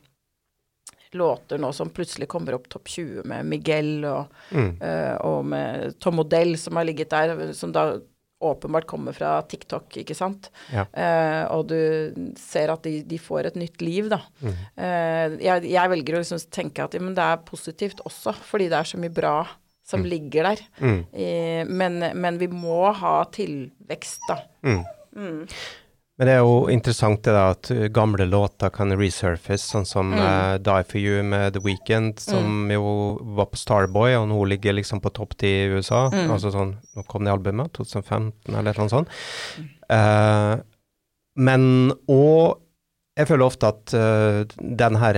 låter 1.12 1.59
nå 1.59 1.72
som 1.74 1.88
plutselig 1.90 2.28
kommer 2.30 2.54
opp 2.54 2.68
topp 2.70 2.87
20 2.87 3.24
med 3.26 3.46
Miguel 3.50 4.04
og, 4.06 4.28
Mm. 4.54 4.76
uh, 4.80 5.16
og 5.26 5.44
med 5.44 5.98
Tom 5.98 6.20
Odell 6.20 6.56
som 6.59 6.76
har 6.76 6.85
ligget 6.85 7.11
der, 7.11 7.52
som 7.52 7.72
da 7.72 7.98
åpenbart 8.40 8.87
kommer 8.88 9.12
fra 9.16 9.35
TikTok, 9.44 10.00
ikke 10.00 10.16
sant. 10.16 10.48
Ja. 10.72 10.87
Eh, 10.96 11.42
og 11.53 11.66
du 11.68 12.31
ser 12.40 12.72
at 12.72 12.85
de, 12.87 13.00
de 13.07 13.18
får 13.20 13.50
et 13.50 13.59
nytt 13.61 13.83
liv, 13.85 14.09
da. 14.12 14.22
Mm. 14.40 14.55
Eh, 14.81 15.35
jeg, 15.44 15.66
jeg 15.74 15.92
velger 15.92 16.16
å 16.16 16.22
liksom 16.22 16.40
tenke 16.53 16.87
at 16.87 16.96
ja, 16.96 17.03
men 17.05 17.16
det 17.18 17.26
er 17.26 17.42
positivt 17.46 18.00
også, 18.09 18.35
fordi 18.48 18.70
det 18.72 18.81
er 18.81 18.90
så 18.92 19.00
mye 19.00 19.12
bra 19.12 19.35
som 19.90 20.07
ligger 20.07 20.50
der. 20.53 20.64
Mm. 20.79 21.00
Eh, 21.12 21.62
men, 21.68 22.00
men 22.22 22.40
vi 22.40 22.48
må 22.53 22.83
ha 22.96 23.18
tilvekst, 23.35 24.24
da. 24.31 24.40
Mm. 24.64 24.83
Mm. 26.20 26.26
Men 26.26 26.28
det 26.28 26.33
er 26.37 26.42
jo 26.44 26.56
interessant 26.68 27.22
det 27.24 27.33
da 27.33 27.44
at 27.54 27.70
uh, 27.72 27.87
gamle 27.88 28.26
låter 28.28 28.68
kan 28.74 28.92
resurface, 28.92 29.64
sånn 29.70 29.87
som 29.88 30.11
Mm. 30.12 30.20
uh, 30.20 30.59
Die 30.61 30.85
For 30.85 30.98
You 31.00 31.22
med 31.24 31.54
The 31.54 31.61
Weeknd, 31.64 32.20
som 32.20 32.68
jo 32.70 33.18
var 33.37 33.46
på 33.46 33.56
Starboy, 33.56 34.14
og 34.18 34.28
nå 34.28 34.44
ligger 34.44 34.76
liksom 34.76 35.00
på 35.00 35.12
topp 35.16 35.33
10 35.38 35.46
i 35.46 35.68
USA. 35.72 36.11
Mm. 36.12 36.30
Altså 36.30 36.52
sånn, 36.52 36.76
nå 36.96 37.06
kom 37.09 37.24
det 37.24 37.33
albumet, 37.33 37.72
2015 37.72 38.54
eller 38.54 38.76
noe 38.76 38.92
sånt. 38.92 39.09
Uh, 39.88 40.61
men 41.40 41.92
og 42.06 42.61
jeg 43.18 43.27
føler 43.29 43.44
ofte 43.44 43.68
at 43.68 43.92
uh, 43.92 44.44
den 44.81 44.96
her 44.96 45.16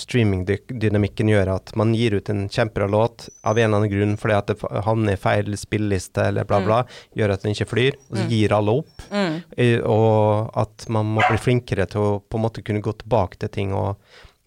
streamingdynamikken 0.00 1.28
gjør 1.30 1.50
at 1.54 1.72
man 1.78 1.92
gir 1.94 2.16
ut 2.18 2.30
en 2.32 2.46
kjempebra 2.50 2.88
låt 2.90 3.28
av 3.46 3.58
en 3.58 3.68
eller 3.68 3.78
annen 3.82 3.92
grunn 3.92 4.16
fordi 4.20 4.34
at 4.38 4.50
det 4.50 4.56
havner 4.86 5.14
i 5.14 5.20
feil 5.20 5.54
spilleliste 5.60 6.24
eller 6.30 6.48
bla, 6.48 6.60
bla, 6.64 6.80
gjør 7.14 7.34
at 7.36 7.44
den 7.44 7.54
ikke 7.54 7.68
flyr, 7.70 7.98
og 8.10 8.16
så 8.18 8.24
Mm. 8.24 8.30
gir 8.32 8.52
alle 8.56 8.70
opp. 8.80 9.02
Mm. 9.12 9.36
Eh, 9.56 9.80
Og 9.84 10.50
at 10.56 10.88
man 10.88 11.06
må 11.14 11.22
bli 11.28 11.36
flinkere 11.38 11.86
til 11.90 12.00
å 12.00 12.22
på 12.22 12.38
en 12.38 12.42
måte 12.48 12.62
kunne 12.64 12.80
gå 12.82 12.92
tilbake 12.98 13.38
til 13.38 13.48
ting, 13.48 13.72
og 13.74 13.96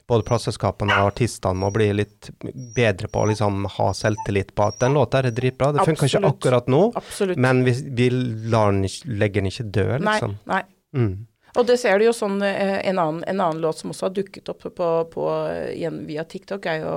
både 0.07 0.23
plateselskapene 0.23 0.91
og 1.01 1.11
artistene 1.13 1.55
må 1.59 1.71
bli 1.71 1.91
litt 1.93 2.29
bedre 2.75 3.07
på 3.11 3.21
å 3.23 3.27
liksom 3.27 3.65
ha 3.77 3.89
selvtillit 3.93 4.53
på 4.55 4.67
at 4.67 4.79
den 4.79 4.93
låta 4.95 5.19
er 5.19 5.31
dritbra. 5.31 5.73
Det 5.75 5.83
funker 5.85 6.07
ikke 6.07 6.27
akkurat 6.31 6.67
nå, 6.67 6.93
Absolutt. 6.95 7.37
men 7.37 7.63
vi, 7.67 7.71
vi 7.91 8.09
lar 8.49 8.71
den 8.71 8.85
ikke, 8.87 9.09
legger 9.19 9.41
den 9.43 9.51
ikke 9.51 9.71
dø, 9.71 9.87
Nei, 9.99 10.13
liksom. 10.13 10.37
nei. 10.47 10.61
Mm. 10.95 11.27
Og 11.57 11.65
det 11.65 11.79
ser 11.81 11.97
du 11.97 12.07
jo 12.07 12.13
sånn 12.15 12.41
eh, 12.45 12.79
en 12.87 12.99
annen, 13.01 13.23
en 13.25 13.41
annen 13.41 13.61
låt 13.63 13.81
som 13.81 13.93
også 13.93 14.09
har 14.09 14.17
dukket 14.17 14.51
opp 14.53 14.67
på, 14.77 14.89
på, 15.13 15.29
igjen 15.73 16.03
via 16.09 16.25
TikTok, 16.27 16.67
er 16.69 16.83
jo 16.83 16.93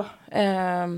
oh, 0.00 0.10
eh, 0.34 0.96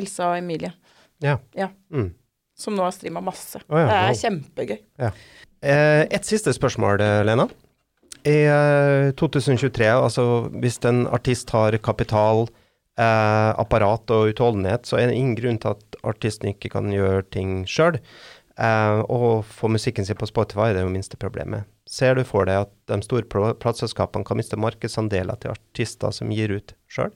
Elsa 0.00 0.32
og 0.32 0.38
Emilie, 0.40 0.72
Ja. 1.20 1.36
Ja. 1.52 1.68
Mm. 1.92 2.14
som 2.56 2.76
nå 2.76 2.84
har 2.84 2.94
streama 2.96 3.20
masse. 3.24 3.60
Oh, 3.68 3.76
ja, 3.78 3.86
det 3.86 3.98
er 3.98 4.06
wow. 4.08 4.20
kjempegøy. 4.22 4.78
Eh, 5.60 6.04
et 6.08 6.28
siste 6.28 6.52
spørsmål, 6.56 7.02
eh, 7.04 7.20
Lena. 7.28 7.48
I 8.28 8.38
eh, 8.52 9.12
2023, 9.16 9.86
altså 9.88 10.24
hvis 10.60 10.80
en 10.88 11.06
artist 11.08 11.52
har 11.56 11.76
kapital, 11.84 12.48
eh, 13.00 13.50
apparat 13.60 14.12
og 14.12 14.32
utholdenhet, 14.32 14.88
så 14.88 15.00
er 15.00 15.08
det 15.08 15.16
ingen 15.16 15.38
grunn 15.38 15.60
til 15.60 15.76
at 15.76 16.00
artisten 16.04 16.52
ikke 16.52 16.72
kan 16.76 16.92
gjøre 16.92 17.24
ting 17.32 17.62
sjøl. 17.68 18.00
Eh, 18.60 19.00
og 19.08 19.44
få 19.48 19.70
musikken 19.72 20.04
sin 20.04 20.18
på 20.20 20.28
Spotify 20.28 20.70
det 20.74 20.82
er 20.82 20.86
jo 20.88 20.92
minste 20.92 21.16
problemet. 21.20 21.64
Ser 21.88 22.14
du 22.18 22.24
for 22.28 22.44
deg 22.48 22.66
at 22.66 22.72
de 22.92 23.00
store 23.06 23.24
pl- 23.24 23.54
plateselskapene 23.62 24.26
kan 24.28 24.36
miste 24.38 24.58
markedsandeler 24.60 25.38
til 25.40 25.54
artister 25.54 26.12
som 26.12 26.30
gir 26.34 26.52
ut 26.58 26.74
sjøl? 26.92 27.14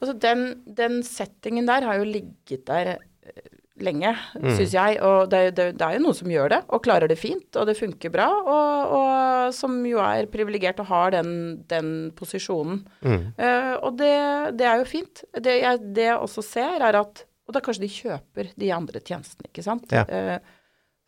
Altså 0.00 0.14
den, 0.22 0.42
den 0.66 1.00
settingen 1.06 1.66
der 1.70 1.86
har 1.86 2.00
jo 2.00 2.08
ligget 2.08 2.66
der 2.68 2.96
eh, 2.96 3.46
lenge, 3.78 4.14
Mm. 4.40 4.50
syns 4.56 4.72
jeg. 4.74 4.98
Og 5.04 5.28
det, 5.30 5.40
det, 5.56 5.66
det 5.78 5.84
er 5.86 5.96
jo 5.98 6.02
noen 6.06 6.16
som 6.16 6.30
gjør 6.32 6.48
det, 6.54 6.60
og 6.72 6.82
klarer 6.86 7.10
det 7.12 7.18
fint, 7.20 7.48
og 7.60 7.66
det 7.68 7.76
funker 7.78 8.10
bra. 8.14 8.26
Og, 8.40 8.94
og 8.98 9.54
som 9.54 9.74
jo 9.86 9.98
er 10.02 10.26
privilegert 10.32 10.80
og 10.82 10.88
har 10.90 11.12
den, 11.14 11.32
den 11.70 11.90
posisjonen. 12.16 12.82
Mm. 13.04 13.26
Eh, 13.36 13.72
og 13.84 13.98
det, 14.00 14.12
det 14.58 14.66
er 14.70 14.80
jo 14.82 14.88
fint. 14.88 15.22
Det 15.36 15.58
jeg, 15.60 15.82
det 15.94 16.08
jeg 16.08 16.18
også 16.26 16.42
ser, 16.46 16.80
er 16.90 16.98
at 17.04 17.24
Og 17.46 17.54
da 17.54 17.60
kanskje 17.62 17.84
de 17.84 17.88
kjøper 17.94 18.48
de 18.58 18.70
andre 18.74 18.98
tjenestene, 18.98 19.46
ikke 19.52 19.62
sant. 19.62 19.92
Ja. 19.94 20.00
Eh, 20.10 20.55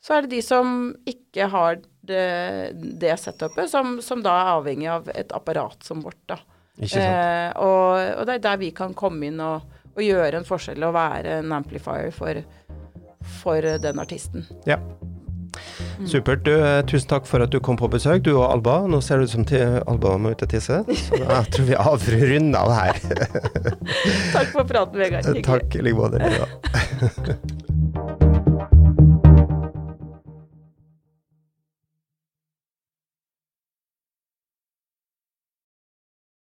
så 0.08 0.14
er 0.16 0.24
det 0.24 0.38
de 0.38 0.38
som 0.40 0.68
ikke 1.04 1.50
har 1.52 1.82
det, 2.08 2.22
det 2.96 3.12
setupet, 3.20 3.68
som, 3.68 3.98
som 4.00 4.22
da 4.24 4.32
er 4.40 4.54
avhengig 4.54 4.88
av 4.88 5.10
et 5.12 5.34
apparat 5.36 5.84
som 5.84 6.00
vårt, 6.00 6.22
da. 6.30 6.38
Eh, 6.80 7.50
og, 7.60 7.98
og 8.16 8.24
det 8.24 8.38
er 8.38 8.46
der 8.46 8.62
vi 8.62 8.70
kan 8.72 8.94
komme 8.96 9.28
inn 9.28 9.42
og, 9.44 9.66
og 9.92 10.00
gjøre 10.00 10.40
en 10.40 10.48
forskjell 10.48 10.86
og 10.88 10.94
være 10.96 11.42
en 11.42 11.52
amplifier 11.52 12.08
for, 12.14 12.40
for 13.42 13.68
den 13.84 14.00
artisten. 14.00 14.48
Ja. 14.64 14.78
Supert. 16.08 16.46
Du, 16.46 16.54
eh, 16.54 16.80
tusen 16.88 17.10
takk 17.10 17.28
for 17.28 17.44
at 17.44 17.52
du 17.52 17.58
kom 17.60 17.76
på 17.76 17.90
besøk, 17.92 18.22
du 18.24 18.32
og 18.38 18.46
Alba. 18.48 18.78
Nå 18.88 19.02
ser 19.04 19.20
det 19.20 19.28
ut 19.28 19.34
som 19.34 19.44
til 19.48 19.80
Alba 19.84 20.16
må 20.16 20.32
ut 20.32 20.46
og 20.46 20.52
tisse, 20.54 20.80
så 21.04 21.20
jeg 21.24 21.52
tror 21.52 21.68
vi 21.68 21.76
avrunder 21.76 22.62
av 22.62 22.76
her. 22.78 23.02
Takk 24.32 24.54
for 24.56 24.64
praten, 24.64 24.96
Vegard. 25.02 25.28
Takk 25.52 25.76
i 25.76 25.84
like 25.84 25.98
måte. 26.00 27.68